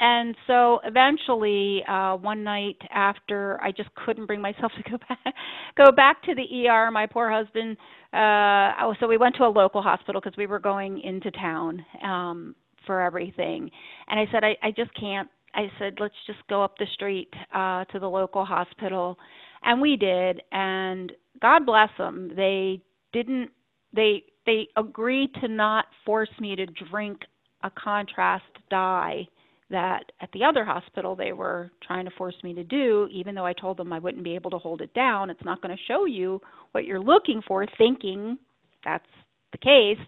and 0.00 0.34
so 0.46 0.80
eventually 0.84 1.82
uh 1.88 2.16
one 2.16 2.42
night 2.42 2.76
after 2.90 3.60
i 3.62 3.70
just 3.70 3.88
couldn't 3.94 4.26
bring 4.26 4.40
myself 4.40 4.72
to 4.84 4.90
go 4.90 4.98
back 5.08 5.34
go 5.76 5.92
back 5.92 6.22
to 6.22 6.34
the 6.34 6.68
er 6.68 6.90
my 6.90 7.06
poor 7.06 7.30
husband 7.30 7.76
uh 8.14 8.72
oh, 8.82 8.94
so 9.00 9.08
we 9.08 9.16
went 9.16 9.34
to 9.36 9.44
a 9.44 9.48
local 9.48 9.80
hospital 9.80 10.20
because 10.20 10.36
we 10.36 10.46
were 10.46 10.58
going 10.58 11.00
into 11.00 11.30
town 11.30 11.84
um 12.04 12.54
for 12.86 13.00
everything. 13.00 13.70
And 14.08 14.20
i 14.20 14.26
said 14.32 14.44
i 14.44 14.54
i 14.62 14.70
just 14.70 14.90
can't 14.98 15.28
i 15.54 15.70
said 15.78 15.94
let's 15.98 16.14
just 16.26 16.40
go 16.48 16.62
up 16.62 16.76
the 16.78 16.86
street 16.92 17.32
uh 17.54 17.84
to 17.86 17.98
the 17.98 18.08
local 18.08 18.44
hospital. 18.44 19.18
And 19.64 19.80
we 19.80 19.96
did 19.96 20.42
and 20.52 21.12
god 21.40 21.64
bless 21.64 21.90
them 21.96 22.32
they 22.36 22.82
didn't 23.12 23.50
they 23.94 24.24
they 24.44 24.68
agreed 24.76 25.30
to 25.40 25.48
not 25.48 25.86
force 26.04 26.30
me 26.40 26.56
to 26.56 26.66
drink 26.66 27.20
a 27.62 27.70
contrast 27.70 28.44
dye 28.70 29.26
that 29.72 30.04
at 30.20 30.30
the 30.32 30.44
other 30.44 30.64
hospital 30.64 31.16
they 31.16 31.32
were 31.32 31.70
trying 31.86 32.04
to 32.04 32.10
force 32.16 32.36
me 32.44 32.54
to 32.54 32.62
do, 32.64 33.08
even 33.10 33.34
though 33.34 33.46
I 33.46 33.52
told 33.52 33.76
them 33.76 33.92
I 33.92 33.98
wouldn't 33.98 34.24
be 34.24 34.36
able 34.36 34.50
to 34.52 34.58
hold 34.58 34.80
it 34.80 34.94
down. 34.94 35.30
It's 35.30 35.44
not 35.44 35.60
going 35.60 35.76
to 35.76 35.82
show 35.88 36.04
you 36.04 36.40
what 36.70 36.84
you're 36.84 37.00
looking 37.00 37.42
for, 37.46 37.66
thinking 37.76 38.38
that's 38.84 39.04
the 39.50 39.58
case. 39.58 40.04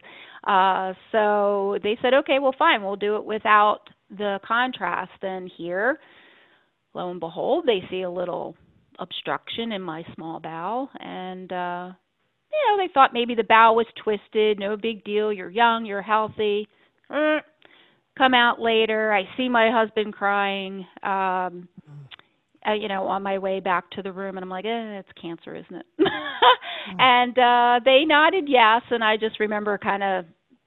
Uh, 0.46 0.92
so 1.12 1.78
they 1.82 1.98
said, 2.02 2.14
okay, 2.14 2.38
well, 2.38 2.54
fine, 2.58 2.82
we'll 2.82 2.96
do 2.96 3.16
it 3.16 3.24
without 3.24 3.80
the 4.10 4.38
contrast. 4.46 5.22
And 5.22 5.50
here, 5.56 5.98
lo 6.94 7.10
and 7.10 7.20
behold, 7.20 7.64
they 7.66 7.82
see 7.90 8.02
a 8.02 8.10
little 8.10 8.54
obstruction 8.98 9.72
in 9.72 9.82
my 9.82 10.04
small 10.14 10.40
bowel, 10.40 10.88
and 11.00 11.50
uh, 11.50 11.90
you 12.52 12.58
know 12.68 12.76
they 12.76 12.92
thought 12.92 13.12
maybe 13.12 13.34
the 13.34 13.42
bowel 13.42 13.74
was 13.74 13.86
twisted. 14.02 14.58
No 14.58 14.76
big 14.76 15.04
deal. 15.04 15.32
You're 15.32 15.50
young. 15.50 15.84
You're 15.84 16.02
healthy. 16.02 16.68
Er, 17.10 17.42
come 18.16 18.34
out 18.34 18.60
later. 18.60 19.12
I 19.12 19.24
see 19.36 19.48
my 19.48 19.70
husband 19.70 20.14
crying. 20.14 20.86
Um, 21.02 21.68
uh, 22.66 22.72
you 22.72 22.88
know, 22.88 23.06
on 23.06 23.22
my 23.22 23.38
way 23.38 23.60
back 23.60 23.90
to 23.90 24.02
the 24.02 24.12
room, 24.12 24.36
and 24.36 24.44
I'm 24.44 24.50
like, 24.50 24.64
eh, 24.64 24.98
it's 24.98 25.08
cancer, 25.20 25.54
isn't 25.54 25.76
it? 25.76 25.86
mm. 26.00 26.98
And 26.98 27.38
uh, 27.38 27.84
they 27.84 28.04
nodded 28.06 28.44
yes, 28.48 28.82
and 28.90 29.04
I 29.04 29.16
just 29.16 29.38
remember 29.38 29.76
kind 29.76 30.02
of 30.02 30.24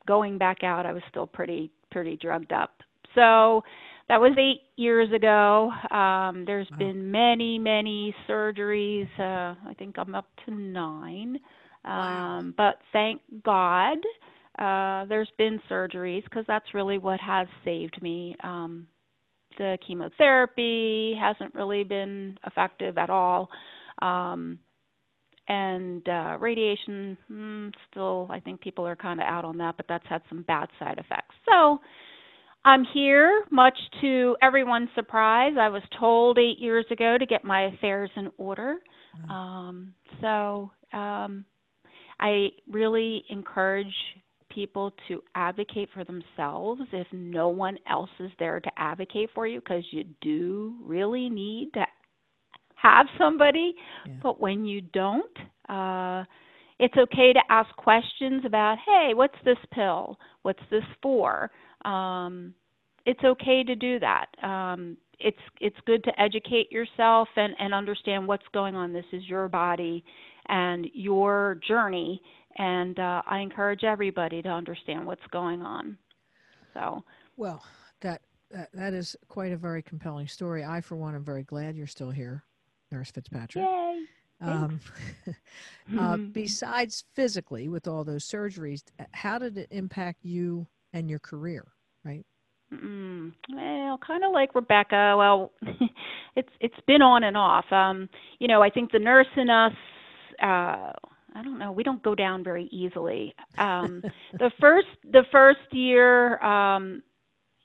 going 0.08 0.38
back 0.38 0.64
out. 0.64 0.86
I 0.86 0.94
was 0.94 1.02
still 1.10 1.28
pretty 1.28 1.72
pretty 1.92 2.18
drugged 2.18 2.52
up. 2.52 2.72
So 3.16 3.64
that 4.10 4.22
was 4.22 4.34
eight 4.38 4.62
years 4.76 5.12
ago. 5.12 5.72
Um, 5.92 6.44
there's 6.46 6.68
wow. 6.72 6.78
been 6.78 7.12
many 7.12 7.58
many 7.58 8.14
surgeries. 8.30 9.08
Uh, 9.20 9.56
I 9.68 9.74
think 9.78 9.96
I'm 9.98 10.14
up 10.14 10.28
to 10.46 10.54
nine. 10.54 11.40
Um, 11.84 11.92
wow. 11.92 12.44
But 12.58 12.76
thank 12.94 13.22
God. 13.44 13.98
Uh, 14.58 15.06
there's 15.06 15.32
been 15.38 15.62
surgeries 15.70 16.24
because 16.24 16.46
that's 16.48 16.74
really 16.74 16.98
what 16.98 17.20
has 17.20 17.48
saved 17.64 18.02
me. 18.02 18.36
Um, 18.44 18.88
the 19.58 19.78
chemotherapy 19.86 21.16
hasn't 21.20 21.54
really 21.54 21.84
been 21.84 22.38
effective 22.46 22.98
at 22.98 23.10
all. 23.10 23.50
Um, 24.02 24.60
and 25.48 26.08
uh, 26.10 26.38
radiation, 26.40 27.18
mm, 27.32 27.72
still, 27.90 28.28
I 28.30 28.40
think 28.40 28.62
people 28.62 28.86
are 28.86 28.96
kind 28.96 29.20
of 29.20 29.26
out 29.26 29.46
on 29.46 29.58
that, 29.60 29.78
but 29.78 29.86
that's 29.88 30.06
had 30.08 30.22
some 30.28 30.44
bad 30.44 30.68
side 30.78 30.98
effects. 30.98 31.36
So 31.50 31.80
I'm 32.66 32.84
here, 32.94 33.46
much 33.50 33.78
to 34.02 34.36
everyone's 34.42 34.90
surprise. 34.94 35.54
I 35.60 35.70
was 35.70 35.84
told 36.00 36.38
eight 36.38 36.60
years 36.60 36.86
ago 36.92 37.18
to 37.18 37.26
get 37.26 37.46
my 37.46 37.68
affairs 37.68 38.10
in 38.16 38.30
order. 38.38 38.76
Mm. 39.26 39.32
Um, 39.32 39.94
so 40.20 40.72
um, 40.92 41.46
I 42.20 42.50
really 42.70 43.24
encourage 43.30 43.94
people 44.58 44.92
to 45.08 45.22
advocate 45.36 45.88
for 45.94 46.04
themselves 46.04 46.82
if 46.92 47.06
no 47.12 47.48
one 47.48 47.78
else 47.88 48.10
is 48.20 48.32
there 48.40 48.60
to 48.60 48.72
advocate 48.76 49.30
for 49.36 49.46
you 49.46 49.60
because 49.60 49.84
you 49.92 50.04
do 50.20 50.74
really 50.84 51.30
need 51.30 51.70
to 51.76 51.86
have 52.74 53.06
somebody. 53.20 53.76
Yeah. 54.08 54.14
but 54.24 54.40
when 54.42 54.66
you 54.66 54.82
don't 54.82 55.38
uh 55.70 56.24
it's 56.80 56.96
okay 56.98 57.34
to 57.34 57.40
ask 57.52 57.70
questions 57.76 58.42
about 58.48 58.78
hey 58.84 59.14
what's 59.14 59.38
this 59.46 59.60
pill? 59.72 60.18
What's 60.42 60.66
this 60.72 60.88
for? 61.04 61.52
Um 61.86 62.56
it's 63.06 63.24
okay 63.24 63.64
to 63.64 63.76
do 63.76 64.00
that. 64.00 64.26
Um 64.42 64.98
it's 65.20 65.44
it's 65.62 65.78
good 65.86 66.04
to 66.06 66.20
educate 66.20 66.72
yourself 66.72 67.28
and 67.36 67.54
and 67.60 67.76
understand 67.76 68.28
what's 68.28 68.48
going 68.56 68.74
on. 68.74 68.92
This 68.92 69.06
is 69.12 69.22
your 69.28 69.48
body 69.50 70.04
and 70.50 70.88
your 70.94 71.60
journey 71.68 72.22
and 72.58 72.98
uh, 73.00 73.22
I 73.26 73.40
encourage 73.40 73.84
everybody 73.84 74.42
to 74.42 74.50
understand 74.50 75.06
what's 75.06 75.26
going 75.32 75.62
on. 75.62 75.98
So, 76.74 77.04
well, 77.36 77.64
that, 78.02 78.22
that 78.52 78.70
that 78.74 78.94
is 78.94 79.16
quite 79.28 79.52
a 79.52 79.58
very 79.58 79.82
compelling 79.82 80.28
story. 80.28 80.64
I, 80.64 80.82
for 80.82 80.96
one, 80.96 81.16
am 81.16 81.24
very 81.24 81.44
glad 81.44 81.76
you're 81.76 81.88
still 81.88 82.12
here, 82.12 82.44
Nurse 82.92 83.12
Fitzpatrick. 83.12 83.66
Yay! 83.66 84.06
Um, 84.42 84.80
uh, 86.00 86.18
besides 86.32 87.06
physically, 87.14 87.68
with 87.68 87.88
all 87.88 88.04
those 88.04 88.28
surgeries, 88.28 88.84
how 89.12 89.40
did 89.40 89.58
it 89.58 89.68
impact 89.72 90.24
you 90.24 90.68
and 90.94 91.10
your 91.10 91.20
career? 91.20 91.66
Right. 92.04 92.26
Mm, 92.74 93.34
well, 93.54 93.98
kind 94.06 94.24
of 94.24 94.32
like 94.34 94.54
Rebecca. 94.54 95.16
Well, 95.18 95.52
it's 96.36 96.50
it's 96.60 96.80
been 96.86 97.02
on 97.02 97.24
and 97.24 97.38
off. 97.38 97.66
Um, 97.72 98.10
you 98.40 98.48
know, 98.48 98.62
I 98.62 98.70
think 98.70 98.92
the 98.92 99.00
nurse 99.00 99.28
in 99.36 99.50
us. 99.50 99.74
Uh, 100.42 100.92
I 101.38 101.44
don't 101.44 101.60
know. 101.60 101.72
We 101.72 101.84
don't 101.84 102.02
go 102.02 102.16
down 102.16 102.44
very 102.44 102.68
easily. 102.72 103.36
Um, 103.60 104.02
the 104.34 104.50
first 104.60 104.88
the 105.04 105.24
first 105.32 105.72
year, 105.72 106.42
um, 106.44 107.04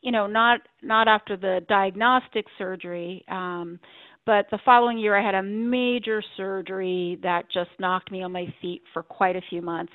you 0.02 0.12
know, 0.12 0.26
not 0.26 0.60
not 0.82 1.08
after 1.08 1.38
the 1.38 1.64
diagnostic 1.70 2.44
surgery, 2.58 3.24
um, 3.28 3.80
but 4.26 4.46
the 4.50 4.58
following 4.62 4.98
year, 4.98 5.16
I 5.16 5.24
had 5.24 5.34
a 5.34 5.42
major 5.42 6.22
surgery 6.36 7.18
that 7.22 7.50
just 7.50 7.70
knocked 7.78 8.12
me 8.12 8.22
on 8.22 8.30
my 8.30 8.52
feet 8.60 8.82
for 8.92 9.02
quite 9.02 9.36
a 9.36 9.42
few 9.48 9.62
months. 9.62 9.92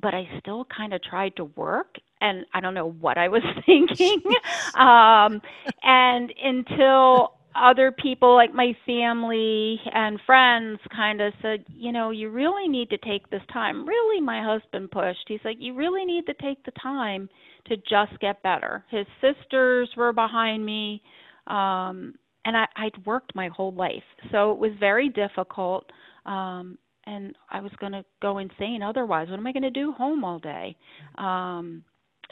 But 0.00 0.14
I 0.14 0.28
still 0.40 0.66
kind 0.66 0.92
of 0.92 1.02
tried 1.02 1.34
to 1.36 1.44
work, 1.44 1.96
and 2.20 2.44
I 2.52 2.60
don't 2.60 2.74
know 2.74 2.90
what 2.90 3.16
I 3.16 3.28
was 3.28 3.42
thinking. 3.66 4.20
um, 4.74 5.40
and 5.82 6.30
until 6.44 7.37
other 7.54 7.92
people 7.92 8.34
like 8.34 8.54
my 8.54 8.72
family 8.86 9.80
and 9.92 10.20
friends 10.26 10.78
kind 10.94 11.20
of 11.20 11.32
said, 11.42 11.64
you 11.68 11.92
know, 11.92 12.10
you 12.10 12.30
really 12.30 12.68
need 12.68 12.90
to 12.90 12.98
take 12.98 13.28
this 13.30 13.42
time. 13.52 13.86
Really, 13.86 14.20
my 14.20 14.42
husband 14.42 14.90
pushed. 14.90 15.24
He's 15.26 15.40
like, 15.44 15.56
you 15.58 15.74
really 15.74 16.04
need 16.04 16.26
to 16.26 16.34
take 16.34 16.64
the 16.64 16.72
time 16.82 17.28
to 17.66 17.76
just 17.76 18.18
get 18.20 18.42
better. 18.42 18.84
His 18.90 19.06
sisters 19.20 19.90
were 19.96 20.12
behind 20.12 20.64
me, 20.64 21.02
um, 21.46 22.14
and 22.44 22.56
I, 22.56 22.66
I'd 22.76 23.06
worked 23.06 23.34
my 23.34 23.48
whole 23.48 23.72
life, 23.72 24.02
so 24.30 24.52
it 24.52 24.58
was 24.58 24.72
very 24.78 25.08
difficult. 25.08 25.90
Um, 26.26 26.78
and 27.06 27.34
I 27.50 27.60
was 27.60 27.72
going 27.80 27.92
to 27.92 28.04
go 28.20 28.38
insane 28.38 28.82
otherwise. 28.82 29.28
What 29.30 29.38
am 29.38 29.46
I 29.46 29.52
going 29.52 29.62
to 29.62 29.70
do 29.70 29.92
home 29.92 30.24
all 30.24 30.38
day? 30.38 30.76
Um, 31.16 31.82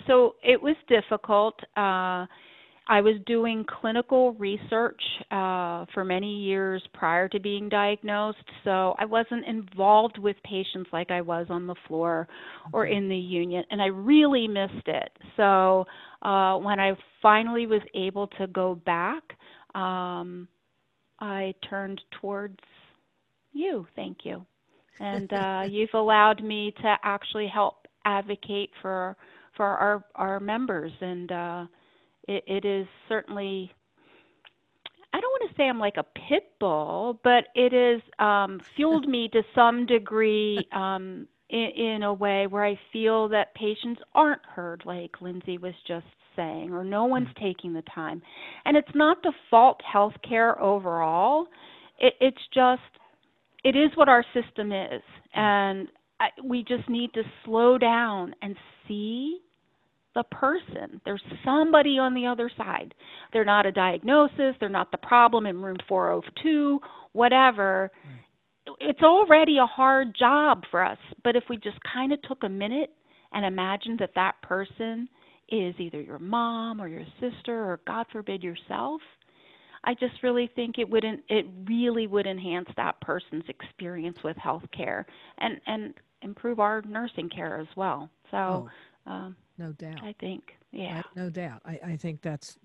so 0.07 0.35
it 0.42 0.61
was 0.61 0.76
difficult. 0.87 1.55
Uh, 1.76 2.26
I 2.88 3.01
was 3.01 3.14
doing 3.27 3.64
clinical 3.81 4.35
research 4.35 5.01
uh, 5.33 5.87
for 5.92 6.05
many 6.05 6.42
years 6.42 6.83
prior 6.94 7.29
to 7.29 7.40
being 7.40 7.68
diagnosed, 7.68 8.38
so 8.62 8.94
I 8.99 9.05
wasn't 9.05 9.44
involved 9.44 10.18
with 10.18 10.37
patients 10.44 10.90
like 10.92 11.11
I 11.11 11.20
was 11.20 11.46
on 11.51 11.66
the 11.66 11.75
floor 11.88 12.29
or 12.72 12.87
in 12.87 13.09
the 13.09 13.16
unit, 13.16 13.66
and 13.70 13.83
I 13.83 13.87
really 13.87 14.46
missed 14.46 14.87
it. 14.87 15.11
So 15.37 15.85
uh, 16.22 16.59
when 16.59 16.79
I 16.79 16.92
finally 17.20 17.66
was 17.66 17.83
able 17.94 18.29
to 18.38 18.46
go 18.46 18.77
back, 18.77 19.22
um, 19.75 20.46
I 21.18 21.55
turned 21.68 22.01
towards 22.20 22.61
you. 23.53 23.87
Thank 23.96 24.18
you, 24.22 24.46
and 25.01 25.33
uh, 25.33 25.62
you've 25.68 25.94
allowed 25.94 26.40
me 26.44 26.72
to 26.83 26.96
actually 27.03 27.49
help 27.53 27.88
advocate 28.05 28.70
for 28.81 29.16
for 29.57 29.66
our 29.66 30.05
our 30.14 30.38
members 30.38 30.92
and. 31.01 31.33
It, 32.26 32.44
it 32.46 32.64
is 32.64 32.86
certainly 33.08 33.72
I 35.16 35.20
don't 35.20 35.30
want 35.30 35.50
to 35.50 35.56
say 35.56 35.64
I'm 35.64 35.78
like 35.78 35.96
a 35.96 36.02
pit 36.28 36.52
bull, 36.60 37.18
but 37.24 37.44
it 37.54 37.72
has 37.72 38.02
um, 38.18 38.60
fueled 38.76 39.08
me 39.08 39.28
to 39.32 39.42
some 39.54 39.86
degree 39.86 40.68
um, 40.72 41.26
in, 41.48 41.70
in 41.74 42.02
a 42.02 42.12
way 42.12 42.46
where 42.46 42.66
I 42.66 42.78
feel 42.92 43.26
that 43.28 43.54
patients 43.54 44.02
aren't 44.14 44.44
heard, 44.44 44.82
like 44.84 45.22
Lindsay 45.22 45.56
was 45.56 45.72
just 45.88 46.04
saying, 46.36 46.70
or 46.70 46.84
no 46.84 47.06
one's 47.06 47.28
mm-hmm. 47.28 47.46
taking 47.46 47.72
the 47.72 47.82
time. 47.94 48.20
And 48.66 48.76
it's 48.76 48.94
not 48.94 49.22
to 49.22 49.30
fault 49.48 49.80
healthcare 49.90 50.60
overall. 50.60 51.46
It, 51.98 52.12
it's 52.20 52.42
just, 52.52 52.82
it 53.64 53.74
is 53.74 53.90
what 53.94 54.10
our 54.10 54.24
system 54.34 54.70
is. 54.70 55.02
Mm. 55.34 55.40
And 55.40 55.88
I, 56.20 56.28
we 56.44 56.62
just 56.62 56.90
need 56.90 57.14
to 57.14 57.22
slow 57.44 57.78
down 57.78 58.34
and 58.42 58.54
see 58.86 59.38
the 60.16 60.24
person. 60.24 61.00
There's 61.05 61.22
somebody 61.44 61.98
on 61.98 62.14
the 62.14 62.26
other 62.26 62.50
side. 62.57 62.94
They're 63.33 63.44
not 63.44 63.66
a 63.66 63.70
diagnosis, 63.70 64.57
they're 64.59 64.68
not 64.68 64.90
the 64.90 64.98
problem 64.98 65.46
in 65.46 65.61
room 65.61 65.76
402, 65.87 66.81
whatever. 67.12 67.92
Right. 68.05 68.76
It's 68.81 69.02
already 69.02 69.59
a 69.59 69.66
hard 69.66 70.16
job 70.18 70.62
for 70.70 70.83
us, 70.83 70.98
but 71.22 71.37
if 71.37 71.44
we 71.48 71.59
just 71.59 71.76
kind 71.92 72.12
of 72.12 72.20
took 72.22 72.42
a 72.42 72.48
minute 72.48 72.90
and 73.33 73.44
imagined 73.44 74.00
that 74.00 74.14
that 74.14 74.40
person 74.42 75.09
is 75.50 75.74
either 75.79 76.00
your 76.00 76.18
mom 76.18 76.81
or 76.81 76.88
your 76.88 77.05
sister 77.20 77.55
or 77.55 77.81
God 77.87 78.07
forbid 78.11 78.42
yourself, 78.42 79.00
I 79.85 79.94
just 79.94 80.22
really 80.22 80.50
think 80.57 80.79
it 80.79 80.88
wouldn't 80.88 81.20
it 81.29 81.46
really 81.68 82.07
would 82.07 82.26
enhance 82.26 82.68
that 82.76 83.00
person's 83.02 83.44
experience 83.48 84.16
with 84.24 84.37
healthcare 84.38 85.05
and 85.38 85.61
and 85.66 85.94
improve 86.22 86.59
our 86.59 86.83
nursing 86.83 87.29
care 87.29 87.61
as 87.61 87.68
well. 87.76 88.11
So 88.33 88.68
oh. 89.07 89.11
um, 89.11 89.37
no 89.58 89.72
doubt. 89.72 90.02
I 90.02 90.14
think, 90.18 90.56
yeah, 90.72 91.02
I, 91.04 91.18
no 91.18 91.30
doubt. 91.30 91.62
I, 91.64 91.80
I 91.84 91.96
think 91.96 92.22
that's, 92.22 92.58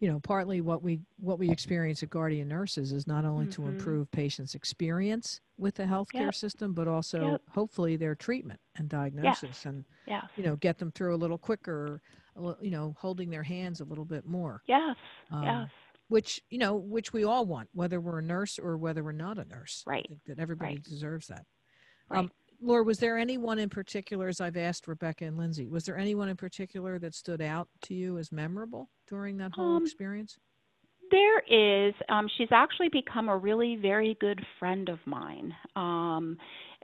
you 0.00 0.10
know, 0.10 0.20
partly 0.20 0.60
what 0.60 0.82
we 0.82 1.00
what 1.18 1.38
we 1.38 1.50
experience 1.50 2.02
at 2.02 2.10
Guardian 2.10 2.48
Nurses 2.48 2.92
is 2.92 3.06
not 3.06 3.24
only 3.24 3.46
mm-hmm. 3.46 3.62
to 3.62 3.68
improve 3.68 4.10
patients' 4.12 4.54
experience 4.54 5.40
with 5.56 5.74
the 5.74 5.84
healthcare 5.84 6.26
yep. 6.26 6.34
system, 6.34 6.72
but 6.72 6.86
also 6.86 7.32
yep. 7.32 7.42
hopefully 7.50 7.96
their 7.96 8.14
treatment 8.14 8.60
and 8.76 8.88
diagnosis, 8.88 9.42
yes. 9.42 9.66
and 9.66 9.84
yes. 10.06 10.24
you 10.36 10.44
know, 10.44 10.56
get 10.56 10.78
them 10.78 10.92
through 10.92 11.14
a 11.14 11.18
little 11.18 11.38
quicker. 11.38 12.00
You 12.60 12.70
know, 12.70 12.94
holding 12.96 13.30
their 13.30 13.42
hands 13.42 13.80
a 13.80 13.84
little 13.84 14.04
bit 14.04 14.24
more. 14.24 14.62
Yes. 14.68 14.94
Um, 15.32 15.42
yes 15.42 15.70
which 16.08 16.40
you 16.50 16.58
know 16.58 16.74
which 16.74 17.12
we 17.12 17.24
all 17.24 17.44
want 17.44 17.68
whether 17.72 18.00
we're 18.00 18.18
a 18.18 18.22
nurse 18.22 18.58
or 18.58 18.76
whether 18.76 19.04
we're 19.04 19.12
not 19.12 19.38
a 19.38 19.44
nurse 19.44 19.84
right 19.86 20.10
that 20.26 20.38
everybody 20.38 20.74
right. 20.74 20.82
deserves 20.82 21.26
that 21.28 21.44
right. 22.08 22.20
Um, 22.20 22.30
Lori, 22.60 22.82
was 22.82 22.98
there 22.98 23.16
anyone 23.18 23.58
in 23.58 23.68
particular, 23.68 24.28
as 24.28 24.40
I've 24.40 24.56
asked 24.56 24.88
Rebecca 24.88 25.24
and 25.24 25.36
Lindsay, 25.38 25.66
was 25.66 25.84
there 25.84 25.96
anyone 25.96 26.28
in 26.28 26.36
particular 26.36 26.98
that 26.98 27.14
stood 27.14 27.40
out 27.40 27.68
to 27.82 27.94
you 27.94 28.18
as 28.18 28.32
memorable 28.32 28.90
during 29.06 29.36
that 29.38 29.52
whole 29.52 29.76
Um, 29.76 29.82
experience? 29.84 30.38
There 31.10 31.40
is. 31.40 31.94
Um, 32.08 32.28
she's 32.36 32.52
actually 32.52 32.88
become 32.90 33.28
a 33.28 33.36
really 33.36 33.76
very 33.76 34.14
good 34.20 34.44
friend 34.58 34.88
of 34.88 34.98
mine. 35.06 35.54
Um, 35.74 36.36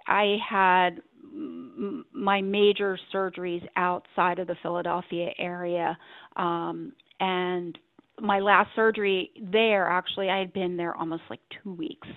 I 0.06 0.38
had 0.48 1.02
m- 1.22 2.06
my 2.12 2.40
major 2.40 2.98
surgeries 3.12 3.66
outside 3.76 4.38
of 4.38 4.46
the 4.46 4.54
Philadelphia 4.62 5.32
area, 5.38 5.98
um, 6.36 6.92
and 7.20 7.78
my 8.20 8.38
last 8.38 8.70
surgery 8.74 9.30
there, 9.36 9.88
actually, 9.88 10.30
I 10.30 10.38
had 10.38 10.52
been 10.52 10.76
there 10.76 10.96
almost 10.96 11.24
like 11.28 11.40
two 11.62 11.72
weeks. 11.72 12.08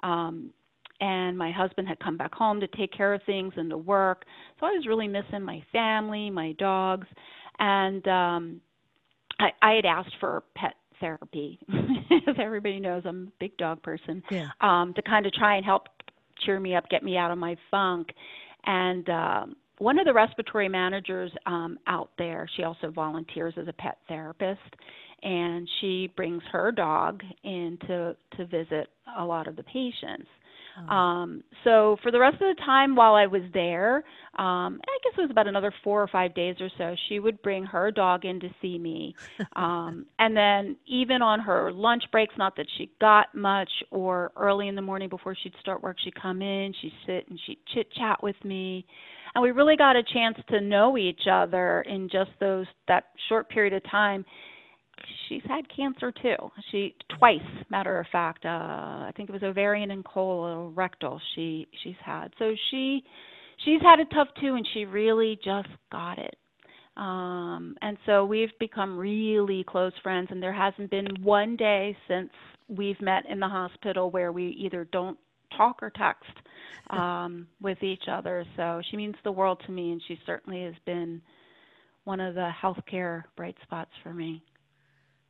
Um, 0.00 0.52
and 1.00 1.36
my 1.36 1.50
husband 1.50 1.88
had 1.88 1.98
come 2.00 2.16
back 2.16 2.34
home 2.34 2.60
to 2.60 2.68
take 2.68 2.92
care 2.92 3.14
of 3.14 3.20
things 3.24 3.52
and 3.56 3.70
to 3.70 3.78
work. 3.78 4.24
So 4.58 4.66
I 4.66 4.70
was 4.70 4.86
really 4.86 5.08
missing 5.08 5.42
my 5.42 5.62
family, 5.72 6.30
my 6.30 6.52
dogs, 6.52 7.06
and 7.58 8.06
um, 8.08 8.60
I, 9.38 9.50
I 9.62 9.72
had 9.74 9.86
asked 9.86 10.14
for 10.20 10.42
pet 10.54 10.74
therapy. 11.00 11.58
As 12.28 12.36
everybody 12.40 12.80
knows, 12.80 13.02
I'm 13.04 13.28
a 13.28 13.32
big 13.40 13.56
dog 13.56 13.82
person. 13.82 14.22
Yeah. 14.30 14.48
Um, 14.60 14.92
to 14.94 15.02
kind 15.02 15.26
of 15.26 15.32
try 15.32 15.56
and 15.56 15.64
help 15.64 15.88
cheer 16.44 16.60
me 16.60 16.74
up, 16.74 16.88
get 16.88 17.02
me 17.02 17.16
out 17.16 17.30
of 17.30 17.38
my 17.38 17.56
funk. 17.70 18.08
And 18.64 19.08
um, 19.08 19.56
one 19.78 19.98
of 19.98 20.06
the 20.06 20.12
respiratory 20.12 20.68
managers 20.68 21.30
um, 21.46 21.78
out 21.86 22.10
there, 22.18 22.48
she 22.56 22.62
also 22.62 22.90
volunteers 22.90 23.54
as 23.56 23.68
a 23.68 23.72
pet 23.72 23.98
therapist, 24.08 24.60
and 25.22 25.68
she 25.80 26.12
brings 26.16 26.42
her 26.52 26.72
dog 26.72 27.22
in 27.42 27.78
to 27.86 28.16
to 28.36 28.46
visit 28.46 28.88
a 29.18 29.24
lot 29.24 29.46
of 29.46 29.56
the 29.56 29.62
patients. 29.64 30.28
Oh, 30.78 30.92
Um, 30.94 31.42
so 31.64 31.96
for 32.02 32.10
the 32.10 32.18
rest 32.18 32.34
of 32.34 32.56
the 32.56 32.62
time 32.64 32.94
while 32.96 33.14
I 33.14 33.26
was 33.26 33.42
there, 33.52 34.04
um, 34.38 34.80
I 34.86 34.98
guess 35.02 35.12
it 35.18 35.22
was 35.22 35.30
about 35.30 35.46
another 35.48 35.72
four 35.82 36.02
or 36.02 36.08
five 36.08 36.34
days 36.34 36.56
or 36.60 36.68
so, 36.76 36.94
she 37.08 37.18
would 37.18 37.40
bring 37.42 37.64
her 37.64 37.90
dog 37.90 38.24
in 38.24 38.40
to 38.40 38.48
see 38.60 38.78
me. 38.78 39.14
Um, 39.54 40.06
and 40.18 40.36
then 40.36 40.76
even 40.86 41.22
on 41.22 41.40
her 41.40 41.72
lunch 41.72 42.04
breaks, 42.12 42.34
not 42.36 42.56
that 42.56 42.66
she 42.76 42.90
got 43.00 43.34
much, 43.34 43.70
or 43.90 44.32
early 44.36 44.68
in 44.68 44.74
the 44.74 44.82
morning 44.82 45.08
before 45.08 45.34
she'd 45.34 45.54
start 45.60 45.82
work, 45.82 45.96
she'd 46.02 46.20
come 46.20 46.42
in, 46.42 46.74
she'd 46.80 46.92
sit 47.06 47.28
and 47.28 47.40
she'd 47.46 47.58
chit 47.74 47.90
chat 47.92 48.22
with 48.22 48.36
me. 48.44 48.84
And 49.34 49.42
we 49.42 49.50
really 49.50 49.76
got 49.76 49.96
a 49.96 50.02
chance 50.02 50.38
to 50.48 50.60
know 50.60 50.96
each 50.96 51.22
other 51.30 51.82
in 51.82 52.08
just 52.08 52.30
those 52.40 52.66
that 52.88 53.04
short 53.28 53.48
period 53.50 53.74
of 53.74 53.82
time 53.90 54.24
she's 55.28 55.42
had 55.48 55.64
cancer 55.74 56.12
too. 56.12 56.50
She 56.70 56.94
twice, 57.18 57.40
matter 57.70 57.98
of 57.98 58.06
fact. 58.10 58.44
Uh, 58.44 58.48
I 58.48 59.12
think 59.16 59.28
it 59.28 59.32
was 59.32 59.42
ovarian 59.42 59.90
and 59.90 60.04
colorectal. 60.04 61.18
She 61.34 61.68
she's 61.82 61.96
had. 62.04 62.28
So 62.38 62.54
she 62.70 63.02
she's 63.64 63.80
had 63.82 64.00
it 64.00 64.08
tough 64.12 64.28
too, 64.40 64.54
and 64.54 64.66
she 64.74 64.84
really 64.84 65.38
just 65.44 65.68
got 65.90 66.18
it. 66.18 66.36
Um, 66.96 67.76
and 67.82 67.98
so 68.06 68.24
we've 68.24 68.56
become 68.58 68.98
really 68.98 69.64
close 69.64 69.92
friends, 70.02 70.28
and 70.30 70.42
there 70.42 70.52
hasn't 70.52 70.90
been 70.90 71.06
one 71.22 71.56
day 71.56 71.96
since 72.08 72.30
we've 72.68 73.00
met 73.00 73.24
in 73.28 73.38
the 73.38 73.48
hospital 73.48 74.10
where 74.10 74.32
we 74.32 74.48
either 74.58 74.88
don't 74.92 75.18
talk 75.56 75.82
or 75.82 75.90
text 75.90 76.30
um, 76.90 77.46
with 77.60 77.82
each 77.82 78.04
other. 78.10 78.44
So 78.56 78.80
she 78.90 78.96
means 78.96 79.14
the 79.24 79.32
world 79.32 79.62
to 79.66 79.72
me, 79.72 79.92
and 79.92 80.00
she 80.08 80.18
certainly 80.24 80.64
has 80.64 80.74
been 80.86 81.20
one 82.04 82.20
of 82.20 82.34
the 82.34 82.50
healthcare 82.62 83.24
bright 83.36 83.56
spots 83.62 83.90
for 84.02 84.14
me. 84.14 84.42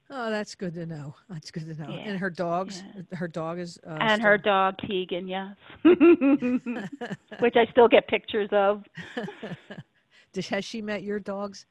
Oh, 0.09 0.31
that's 0.31 0.55
good 0.55 0.75
to 0.75 0.87
know. 0.87 1.15
That's 1.29 1.51
good 1.51 1.67
to 1.67 1.83
know. 1.83 1.89
Yeah, 1.91 2.03
And 2.09 2.19
her 2.19 2.31
dogs, 2.31 2.83
her 3.13 3.27
dog 3.27 3.59
is. 3.59 3.79
Uh, 3.87 3.99
and 4.01 4.23
her 4.23 4.39
still- 4.39 4.53
dog 4.53 4.77
Tegan, 4.79 5.27
yes, 5.27 5.57
which 7.41 7.57
I 7.57 7.67
still 7.73 7.89
get 7.89 8.07
pictures 8.09 8.49
of. 8.53 8.85
Does- 10.33 10.49
Has 10.49 10.65
she 10.65 10.81
met 10.83 11.03
your 11.03 11.19
dogs? 11.19 11.67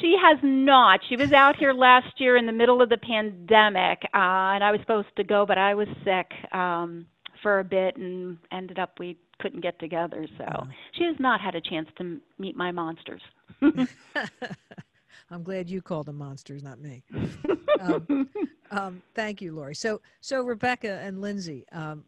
She 0.00 0.16
has 0.20 0.38
not. 0.42 1.00
She 1.08 1.16
was 1.16 1.32
out 1.32 1.56
here 1.56 1.72
last 1.72 2.18
year 2.20 2.36
in 2.36 2.46
the 2.46 2.52
middle 2.52 2.80
of 2.82 2.88
the 2.88 2.96
pandemic, 2.96 4.02
uh, 4.14 4.54
and 4.54 4.64
I 4.64 4.70
was 4.70 4.80
supposed 4.80 5.08
to 5.16 5.24
go, 5.24 5.44
but 5.46 5.58
I 5.58 5.74
was 5.74 5.88
sick 6.04 6.30
um, 6.52 7.06
for 7.42 7.58
a 7.58 7.64
bit, 7.64 7.96
and 7.96 8.38
ended 8.52 8.78
up 8.78 8.98
we 8.98 9.16
couldn't 9.40 9.60
get 9.60 9.78
together. 9.80 10.26
So 10.38 10.44
Oh. 10.48 10.66
she 10.92 11.04
has 11.04 11.16
not 11.18 11.40
had 11.40 11.54
a 11.54 11.60
chance 11.60 11.88
to 11.96 12.04
m- 12.04 12.22
meet 12.38 12.56
my 12.56 12.70
monsters. 12.72 13.22
I'm 15.32 15.42
glad 15.42 15.70
you 15.70 15.82
called 15.82 16.06
them 16.06 16.18
monsters, 16.18 16.62
not 16.62 16.80
me. 16.80 17.02
Um, 17.80 18.28
um, 18.70 19.02
thank 19.12 19.42
you, 19.42 19.56
Lori. 19.56 19.74
So, 19.74 20.00
so 20.20 20.42
Rebecca 20.42 21.00
and 21.02 21.20
Lindsay, 21.20 21.64
um, 21.72 22.04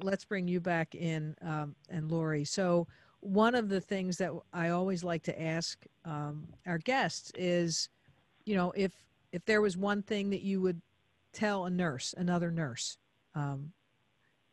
let's 0.00 0.24
bring 0.24 0.48
you 0.48 0.58
back 0.58 0.94
in, 0.94 1.34
um, 1.42 1.74
and 1.90 2.10
Lori. 2.10 2.46
So, 2.46 2.86
one 3.20 3.54
of 3.54 3.68
the 3.68 3.80
things 3.80 4.16
that 4.18 4.30
I 4.54 4.70
always 4.70 5.04
like 5.04 5.22
to 5.24 5.42
ask 5.42 5.84
um, 6.06 6.48
our 6.66 6.78
guests 6.78 7.30
is, 7.36 7.90
you 8.46 8.56
know, 8.56 8.72
if 8.74 8.92
if 9.32 9.44
there 9.44 9.60
was 9.60 9.76
one 9.76 10.02
thing 10.02 10.30
that 10.30 10.40
you 10.40 10.62
would 10.62 10.80
tell 11.34 11.66
a 11.66 11.70
nurse, 11.70 12.14
another 12.16 12.50
nurse, 12.50 12.96
um, 13.34 13.72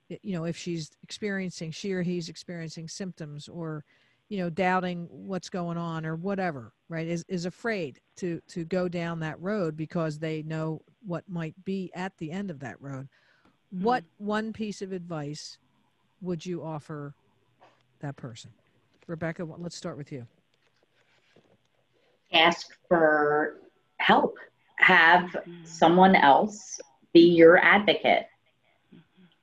you 0.10 0.34
know, 0.34 0.44
if 0.46 0.58
she's 0.58 0.92
experiencing, 1.04 1.72
she 1.72 1.94
or 1.94 2.02
he's 2.02 2.30
experiencing 2.30 2.88
symptoms 2.88 3.48
or, 3.48 3.84
you 4.30 4.38
know, 4.40 4.50
doubting 4.50 5.08
what's 5.10 5.50
going 5.50 5.78
on 5.78 6.06
or 6.06 6.16
whatever, 6.16 6.74
right? 6.90 7.08
Is 7.08 7.24
is 7.28 7.46
afraid 7.46 8.00
to 8.18 8.42
to 8.50 8.66
go 8.66 8.88
down 8.88 9.20
that 9.20 9.40
road 9.40 9.78
because 9.78 10.20
they 10.20 10.42
know 10.44 10.82
what 11.06 11.24
might 11.30 11.54
be 11.64 11.92
at 11.94 12.18
the 12.18 12.32
end 12.32 12.50
of 12.50 12.60
that 12.60 12.82
road. 12.82 13.08
What 13.70 14.04
one 14.18 14.54
piece 14.54 14.82
of 14.82 14.92
advice 14.92 15.58
would 16.22 16.46
you 16.46 16.64
offer 16.64 17.16
that 18.02 18.16
person? 18.16 18.54
Rebecca, 19.08 19.44
let's 19.44 19.76
start 19.76 19.98
with 19.98 20.12
you. 20.12 20.28
Ask 22.34 22.68
for 22.88 23.58
help. 23.98 24.38
Have 24.78 25.30
Mhm. 25.48 25.68
someone 25.68 26.16
else 26.16 26.80
be 27.14 27.22
your 27.22 27.58
advocate. 27.60 28.28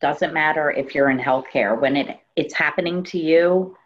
Doesn't 0.00 0.34
matter 0.34 0.70
if 0.70 0.94
you're 0.94 1.10
in 1.10 1.18
healthcare. 1.18 1.80
When 1.80 1.96
it 1.96 2.18
it's 2.34 2.54
happening 2.54 3.04
to 3.04 3.18
you, 3.18 3.76
i- 3.76 3.81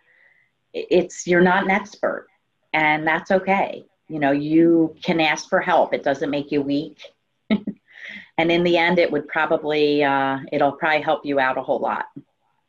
it's 0.90 1.26
you're 1.26 1.40
not 1.40 1.64
an 1.64 1.70
expert, 1.70 2.28
and 2.72 3.06
that's 3.06 3.30
okay. 3.30 3.84
You 4.08 4.20
know, 4.20 4.32
you 4.32 4.94
can 5.02 5.20
ask 5.20 5.48
for 5.48 5.60
help. 5.60 5.92
It 5.92 6.02
doesn't 6.02 6.30
make 6.30 6.52
you 6.52 6.62
weak. 6.62 7.00
and 7.50 8.50
in 8.50 8.62
the 8.62 8.76
end, 8.76 8.98
it 8.98 9.10
would 9.10 9.26
probably 9.28 10.04
uh, 10.04 10.38
it'll 10.52 10.72
probably 10.72 11.02
help 11.02 11.24
you 11.24 11.40
out 11.40 11.58
a 11.58 11.62
whole 11.62 11.80
lot. 11.80 12.06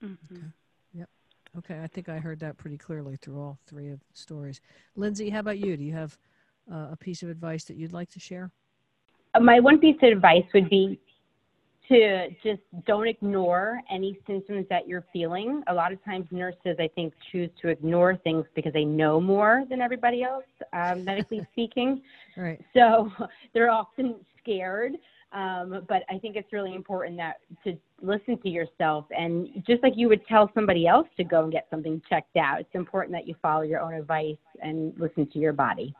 Mhm. 0.04 0.54
Okay, 1.58 1.80
I 1.82 1.88
think 1.88 2.08
I 2.08 2.20
heard 2.20 2.40
that 2.42 2.58
pretty 2.58 2.78
clearly 2.78 3.16
through 3.16 3.40
all 3.40 3.58
three 3.66 3.90
of 3.90 4.00
the 4.00 4.06
stories. 4.14 4.62
Lindsay, 4.96 5.30
how 5.30 5.40
about 5.40 5.58
you? 5.58 5.76
Do 5.76 5.84
you 5.84 5.94
have 5.94 6.16
uh, 6.72 6.90
a 6.92 6.98
piece 6.98 7.24
of 7.24 7.30
advice 7.30 7.64
that 7.66 7.78
you'd 7.78 7.94
like 7.94 8.10
to 8.12 8.20
share? 8.20 8.52
my 9.40 9.60
one 9.60 9.78
piece 9.78 9.98
of 10.02 10.12
advice 10.12 10.46
would 10.54 10.70
be 10.70 11.00
to 11.90 12.30
just 12.44 12.62
don't 12.86 13.08
ignore 13.08 13.82
any 13.92 14.20
symptoms 14.28 14.66
that 14.70 14.88
you're 14.88 15.06
feeling. 15.14 15.64
A 15.68 15.74
lot 15.74 15.92
of 15.92 16.04
times, 16.04 16.28
nurses, 16.32 16.78
I 16.80 16.90
think, 16.96 17.14
choose 17.32 17.50
to 17.62 17.70
ignore 17.70 18.16
things 18.18 18.46
because 18.56 18.74
they 18.74 18.86
know 18.86 19.22
more 19.22 19.64
than 19.70 19.82
everybody 19.82 20.24
else, 20.24 20.44
um, 20.74 21.04
medically 21.04 21.46
speaking. 21.54 22.02
Right. 22.36 22.60
So 22.74 23.12
they're 23.54 23.72
often 23.72 24.16
scared. 24.42 24.94
Um, 25.34 25.86
but 25.90 26.04
I 26.10 26.18
think 26.20 26.38
it's 26.38 26.54
really 26.54 26.74
important 26.74 27.18
that 27.18 27.42
to 27.66 27.78
listen 28.02 28.40
to 28.42 28.50
yourself 28.50 29.06
and 29.12 29.50
just 29.68 29.84
like 29.84 29.94
you 29.98 30.08
would 30.08 30.26
tell 30.26 30.50
somebody 30.54 30.88
else 30.88 31.08
to 31.18 31.26
go 31.26 31.44
and 31.44 31.52
get 31.52 31.68
something 31.70 32.02
checked 32.10 32.38
out, 32.38 32.62
it's 32.62 32.76
important 32.76 33.12
that 33.14 33.28
you 33.28 33.36
follow 33.42 33.64
your 33.64 33.82
own 33.82 33.94
advice 33.94 34.38
and 34.62 34.94
listen 34.98 35.30
to 35.32 35.40
your 35.40 35.52
body. 35.52 35.94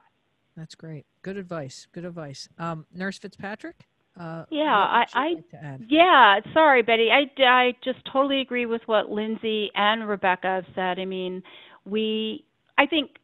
That's 0.56 0.76
great. 0.76 1.06
Good 1.24 1.36
advice. 1.36 1.88
Good 1.92 2.06
advice. 2.06 2.48
Um, 2.58 2.86
Nurse 2.94 3.18
Fitzpatrick? 3.18 3.86
Uh, 4.20 4.46
Yeah, 4.50 4.74
I- 4.76 5.08
I- 5.14 5.30
like? 5.36 5.80
Yeah, 5.88 6.40
sorry, 6.54 6.82
Betty. 6.82 7.10
I, 7.12 7.30
I 7.44 7.76
just 7.84 8.00
totally 8.12 8.42
agree 8.42 8.66
with 8.66 8.82
what 8.88 9.10
Lindsay 9.10 9.72
and 9.76 10.08
Rebecca 10.08 10.48
have 10.48 10.66
said. 10.76 11.00
I 11.00 11.06
mean, 11.06 11.44
we, 11.86 12.46
I 12.78 12.86
think 12.88 13.18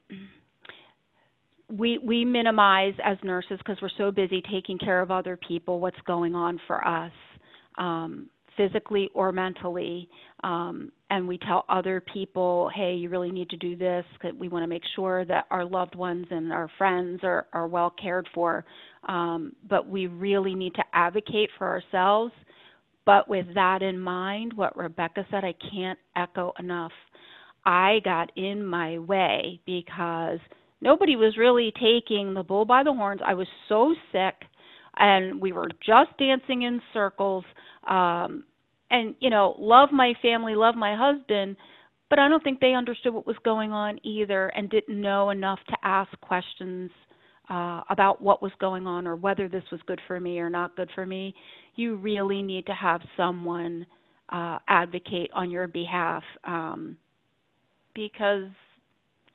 we 1.70 1.98
we 1.98 2.24
minimize 2.26 2.94
as 3.04 3.18
nurses 3.24 3.58
because 3.60 3.78
we're 3.82 3.90
so 3.98 4.12
busy 4.12 4.42
taking 4.52 4.78
care 4.78 5.02
of 5.02 5.12
other 5.12 5.38
people 5.38 5.80
what's 5.80 6.00
going 6.06 6.36
on 6.36 6.60
for 6.68 6.86
us, 6.88 7.12
um, 7.78 8.30
physically 8.58 9.10
or 9.14 9.32
mentally, 9.32 10.10
um, 10.44 10.92
and 11.10 11.28
we 11.28 11.38
tell 11.38 11.66
other 11.70 12.02
people, 12.02 12.70
hey, 12.76 12.94
you 12.96 13.10
really 13.10 13.32
need 13.32 13.50
to 13.50 13.58
do 13.58 13.76
this. 13.76 14.06
'cause 14.20 14.34
we 14.34 14.48
want 14.50 14.64
to 14.64 14.68
make 14.68 14.84
sure 14.96 15.26
that 15.26 15.46
our 15.52 15.66
loved 15.66 15.96
ones 15.96 16.28
and 16.32 16.52
our 16.54 16.68
friends 16.78 17.24
are 17.24 17.48
are 17.54 17.68
well 17.68 17.90
cared 17.92 18.28
for. 18.34 18.66
Um, 19.08 19.56
but 19.68 19.88
we 19.88 20.08
really 20.08 20.56
need 20.56 20.74
to 20.76 20.84
advocate 20.94 21.50
for 21.58 21.68
ourselves. 21.68 22.34
But 23.06 23.28
with 23.28 23.54
that 23.54 23.82
in 23.82 24.00
mind, 24.00 24.54
what 24.54 24.78
Rebecca 24.78 25.26
said, 25.30 25.44
I 25.44 25.54
can't 25.54 26.00
echo 26.16 26.54
enough. 26.60 26.94
I 27.66 28.00
got 28.04 28.32
in 28.36 28.66
my 28.66 28.98
way 29.00 29.60
because 29.66 30.40
nobody 30.82 31.16
was 31.16 31.38
really 31.38 31.72
taking 31.80 32.34
the 32.34 32.44
bull 32.44 32.66
by 32.66 32.84
the 32.84 32.94
horns. 32.94 33.22
I 33.26 33.34
was 33.34 33.48
so 33.68 33.94
sick, 34.12 34.36
and 34.98 35.42
we 35.42 35.52
were 35.52 35.70
just 35.86 36.16
dancing 36.18 36.64
in 36.64 36.82
circles. 36.94 37.46
Um, 37.88 38.44
and, 38.90 39.16
you 39.20 39.30
know, 39.30 39.56
love 39.58 39.90
my 39.92 40.14
family, 40.22 40.56
love 40.56 40.76
my 40.76 40.96
husband, 40.96 41.58
but 42.10 42.20
I 42.20 42.28
don't 42.30 42.44
think 42.44 42.60
they 42.60 42.74
understood 42.74 43.14
what 43.14 43.26
was 43.26 43.38
going 43.44 43.72
on 43.72 44.00
either 44.06 44.48
and 44.50 44.70
didn't 44.70 45.00
know 45.00 45.32
enough 45.32 45.60
to 45.70 45.76
ask 45.84 46.12
questions 46.22 46.92
uh, 47.50 47.82
about 47.90 48.22
what 48.22 48.42
was 48.42 48.52
going 48.60 48.88
on 48.88 49.08
or 49.08 49.16
whether 49.16 49.50
this 49.50 49.64
was 49.72 49.82
good 49.88 50.00
for 50.08 50.20
me 50.20 50.40
or 50.40 50.50
not 50.50 50.76
good 50.76 50.90
for 50.94 51.06
me. 51.06 51.34
You 51.76 51.96
really 51.96 52.42
need 52.42 52.66
to 52.68 52.74
have 52.74 53.02
someone 53.18 53.86
uh, 54.30 54.60
advocate 54.68 55.32
on 55.34 55.50
your 55.50 55.68
behalf 55.68 56.24
um, 56.46 56.98
because 57.96 58.50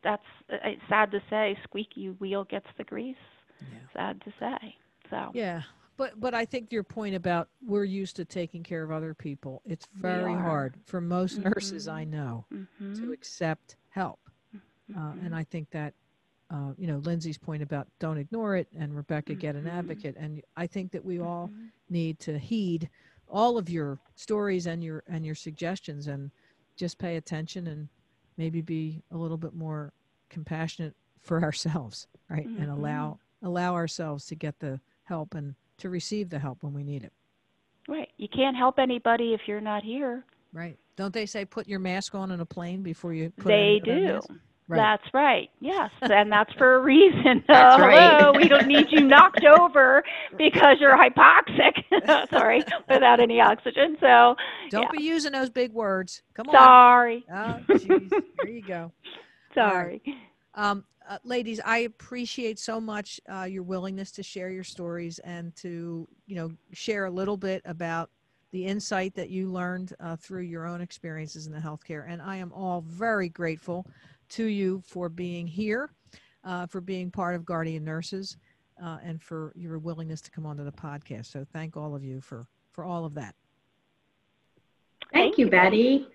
that's 0.02 0.22
it's 0.48 0.80
sad 0.88 1.10
to 1.10 1.20
say 1.28 1.56
squeaky 1.64 2.10
wheel 2.10 2.44
gets 2.44 2.66
the 2.76 2.84
grease. 2.84 3.16
Yeah. 3.60 3.78
Sad 3.92 4.22
to 4.24 4.32
say. 4.38 4.76
So 5.10 5.30
Yeah. 5.34 5.62
But 5.98 6.20
but 6.20 6.34
I 6.34 6.46
think 6.46 6.72
your 6.72 6.84
point 6.84 7.14
about 7.16 7.50
we're 7.62 7.84
used 7.84 8.16
to 8.16 8.24
taking 8.24 8.62
care 8.64 8.84
of 8.84 8.92
other 8.92 9.14
people. 9.14 9.62
It's 9.66 9.88
very 10.00 10.36
hard 10.36 10.76
for 10.86 11.00
most 11.02 11.40
nurses 11.44 11.88
I 11.88 12.04
know 12.04 12.46
mhm, 12.52 12.66
to 13.00 13.12
accept 13.12 13.76
help. 13.90 14.20
Uh, 14.96 15.14
mhm. 15.14 15.24
and 15.26 15.34
I 15.36 15.44
think 15.44 15.70
that 15.72 15.94
uh, 16.50 16.72
you 16.78 16.86
know 16.86 16.98
Lindsay's 16.98 17.38
point 17.38 17.62
about 17.62 17.88
don't 18.00 18.18
ignore 18.18 18.56
it 18.56 18.68
and 18.76 18.96
Rebecca 18.96 19.34
get 19.34 19.56
an 19.56 19.66
Mhm. 19.66 19.78
advocate 19.78 20.16
and 20.18 20.42
I 20.56 20.66
think 20.66 20.92
that 20.92 21.04
we 21.04 21.20
all 21.20 21.52
Mhm. 21.52 21.72
need 21.90 22.20
to 22.20 22.38
heed 22.38 22.88
all 23.28 23.58
of 23.58 23.68
your 23.68 24.00
stories 24.16 24.66
and 24.66 24.82
your 24.82 25.02
and 25.08 25.26
your 25.26 25.34
suggestions 25.34 26.06
and 26.06 26.30
just 26.76 26.98
pay 26.98 27.16
attention 27.16 27.66
and 27.66 27.88
maybe 28.38 28.62
be 28.62 29.02
a 29.10 29.16
little 29.16 29.36
bit 29.38 29.54
more 29.54 29.92
compassionate 30.30 30.96
for 31.22 31.42
ourselves 31.44 32.06
right 32.30 32.50
and 32.56 32.70
allow 32.70 33.18
allow 33.42 33.74
ourselves 33.74 34.26
to 34.26 34.36
get 34.36 34.60
the 34.60 34.80
help 35.04 35.34
and 35.34 35.56
to 35.78 35.88
receive 35.90 36.28
the 36.30 36.38
help 36.38 36.62
when 36.62 36.72
we 36.74 36.82
need 36.84 37.04
it 37.04 37.12
Right. 37.88 38.10
You 38.18 38.28
can't 38.28 38.54
help 38.54 38.78
anybody 38.78 39.32
if 39.32 39.40
you're 39.46 39.60
not 39.62 39.82
here. 39.82 40.24
right 40.52 40.76
don't 40.96 41.14
they 41.14 41.26
say 41.26 41.44
put 41.44 41.66
your 41.68 41.78
mask 41.78 42.14
on 42.14 42.30
in 42.32 42.40
a 42.40 42.44
plane 42.46 42.82
before 42.82 43.12
you 43.14 43.30
put 43.30 43.46
they 43.48 43.80
do. 43.84 44.20
right 44.66 44.76
That's 44.76 45.14
right. 45.14 45.48
Yes, 45.60 45.90
and 46.02 46.30
that's 46.30 46.52
for 46.54 46.74
a 46.74 46.80
reason. 46.80 47.42
That's 47.48 47.80
Uh, 47.80 47.86
right. 47.86 48.20
hello, 48.20 48.32
we 48.36 48.48
don't 48.48 48.66
need 48.66 48.88
you 48.90 49.00
knocked 49.00 49.44
over 49.46 50.02
because 50.36 50.76
you're 50.80 50.94
hypoxic. 50.98 52.28
Sorry, 52.30 52.62
without 52.90 53.20
any 53.20 53.40
oxygen. 53.40 53.96
So, 54.00 54.34
don't 54.70 54.82
yeah. 54.82 54.98
be 54.98 55.02
using 55.04 55.32
those 55.32 55.48
big 55.48 55.72
words 55.72 56.22
come 56.34 56.48
on 56.50 56.54
sorry. 56.54 57.24
oh 57.32 57.60
jeez 57.70 58.10
there 58.10 58.48
you 58.50 58.62
go 58.66 58.92
Sorry. 59.54 60.02
Um, 60.54 60.84
uh, 61.08 61.18
ladies, 61.24 61.60
I 61.64 61.78
appreciate 61.78 62.58
so 62.58 62.80
much 62.80 63.20
uh, 63.32 63.44
your 63.44 63.62
willingness 63.62 64.10
to 64.12 64.22
share 64.22 64.50
your 64.50 64.64
stories 64.64 65.18
and 65.20 65.56
to, 65.56 66.06
you 66.26 66.36
know, 66.36 66.50
share 66.72 67.06
a 67.06 67.10
little 67.10 67.36
bit 67.36 67.62
about 67.64 68.10
the 68.50 68.66
insight 68.66 69.14
that 69.14 69.30
you 69.30 69.50
learned 69.50 69.94
uh, 70.00 70.16
through 70.16 70.42
your 70.42 70.66
own 70.66 70.80
experiences 70.80 71.46
in 71.46 71.52
the 71.52 71.58
healthcare. 71.58 72.04
And 72.06 72.20
I 72.20 72.36
am 72.36 72.52
all 72.52 72.82
very 72.82 73.28
grateful 73.28 73.86
to 74.30 74.44
you 74.44 74.82
for 74.86 75.08
being 75.08 75.46
here, 75.46 75.90
uh, 76.44 76.66
for 76.66 76.80
being 76.80 77.10
part 77.10 77.34
of 77.34 77.44
Guardian 77.44 77.84
Nurses, 77.84 78.36
uh, 78.82 78.98
and 79.02 79.20
for 79.22 79.52
your 79.56 79.78
willingness 79.78 80.20
to 80.22 80.30
come 80.30 80.44
onto 80.46 80.64
the 80.64 80.72
podcast. 80.72 81.26
So 81.26 81.46
thank 81.52 81.76
all 81.76 81.94
of 81.94 82.04
you 82.04 82.20
for 82.20 82.46
for 82.72 82.84
all 82.84 83.04
of 83.04 83.14
that. 83.14 83.34
Thank 85.12 85.38
you, 85.38 85.48
Betty. 85.48 86.06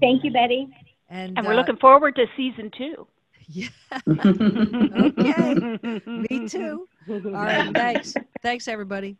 Thank 0.00 0.24
you, 0.24 0.30
Betty. 0.30 0.68
And, 1.10 1.36
And 1.36 1.46
we're 1.46 1.54
uh, 1.54 1.56
looking 1.56 1.76
forward 1.76 2.14
to 2.16 2.26
season 2.36 2.70
two. 2.76 3.06
Yeah, 3.48 3.68
okay, 4.08 5.54
me 6.06 6.48
too. 6.48 6.88
All 7.08 7.30
right, 7.32 7.72
thanks, 7.74 8.14
thanks 8.42 8.68
everybody. 8.68 9.16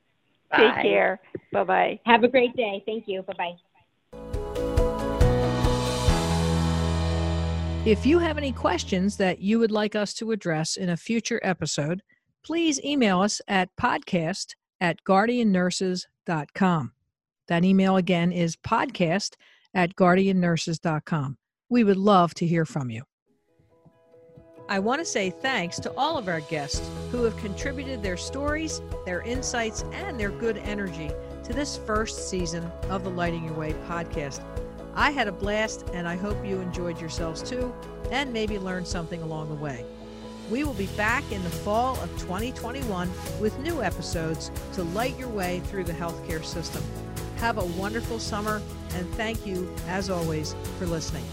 Take 0.54 0.74
care. 0.74 1.20
Bye 1.52 1.64
bye. 1.64 2.00
Have 2.06 2.24
a 2.24 2.28
great 2.28 2.56
day. 2.56 2.82
Thank 2.86 3.04
you. 3.06 3.22
Bye 3.22 3.34
bye. 3.36 3.56
If 7.86 8.04
you 8.04 8.18
have 8.18 8.36
any 8.36 8.52
questions 8.52 9.16
that 9.16 9.40
you 9.40 9.58
would 9.58 9.70
like 9.70 9.94
us 9.94 10.12
to 10.14 10.32
address 10.32 10.76
in 10.76 10.90
a 10.90 10.96
future 10.96 11.40
episode, 11.42 12.02
please 12.44 12.82
email 12.84 13.20
us 13.20 13.40
at 13.48 13.74
podcast 13.76 14.54
at 14.80 15.02
guardiannurses.com. 15.04 16.92
That 17.46 17.64
email 17.64 17.96
again 17.96 18.30
is 18.30 18.56
podcast 18.56 19.36
at 19.72 19.96
guardiannurses.com. 19.96 21.38
We 21.70 21.84
would 21.84 21.96
love 21.96 22.34
to 22.34 22.46
hear 22.46 22.66
from 22.66 22.90
you. 22.90 23.04
I 24.70 24.78
want 24.78 25.00
to 25.00 25.04
say 25.06 25.30
thanks 25.30 25.80
to 25.80 25.92
all 25.96 26.18
of 26.18 26.28
our 26.28 26.40
guests 26.40 26.86
who 27.10 27.24
have 27.24 27.34
contributed 27.38 28.02
their 28.02 28.18
stories, 28.18 28.82
their 29.06 29.22
insights, 29.22 29.82
and 29.92 30.20
their 30.20 30.28
good 30.28 30.58
energy 30.58 31.10
to 31.44 31.54
this 31.54 31.78
first 31.78 32.28
season 32.28 32.70
of 32.90 33.02
the 33.02 33.08
Lighting 33.08 33.44
Your 33.44 33.54
Way 33.54 33.72
podcast. 33.88 34.42
I 34.94 35.10
had 35.10 35.26
a 35.26 35.32
blast, 35.32 35.86
and 35.94 36.06
I 36.06 36.16
hope 36.16 36.44
you 36.44 36.60
enjoyed 36.60 37.00
yourselves 37.00 37.42
too, 37.42 37.74
and 38.10 38.30
maybe 38.30 38.58
learned 38.58 38.86
something 38.86 39.22
along 39.22 39.48
the 39.48 39.54
way. 39.54 39.86
We 40.50 40.64
will 40.64 40.74
be 40.74 40.88
back 40.88 41.24
in 41.32 41.42
the 41.44 41.50
fall 41.50 41.98
of 42.00 42.10
2021 42.20 43.10
with 43.40 43.58
new 43.60 43.82
episodes 43.82 44.50
to 44.74 44.82
light 44.82 45.18
your 45.18 45.28
way 45.28 45.60
through 45.60 45.84
the 45.84 45.94
healthcare 45.94 46.44
system. 46.44 46.82
Have 47.38 47.56
a 47.56 47.64
wonderful 47.64 48.18
summer, 48.18 48.60
and 48.94 49.08
thank 49.14 49.46
you, 49.46 49.74
as 49.86 50.10
always, 50.10 50.54
for 50.78 50.84
listening. 50.84 51.24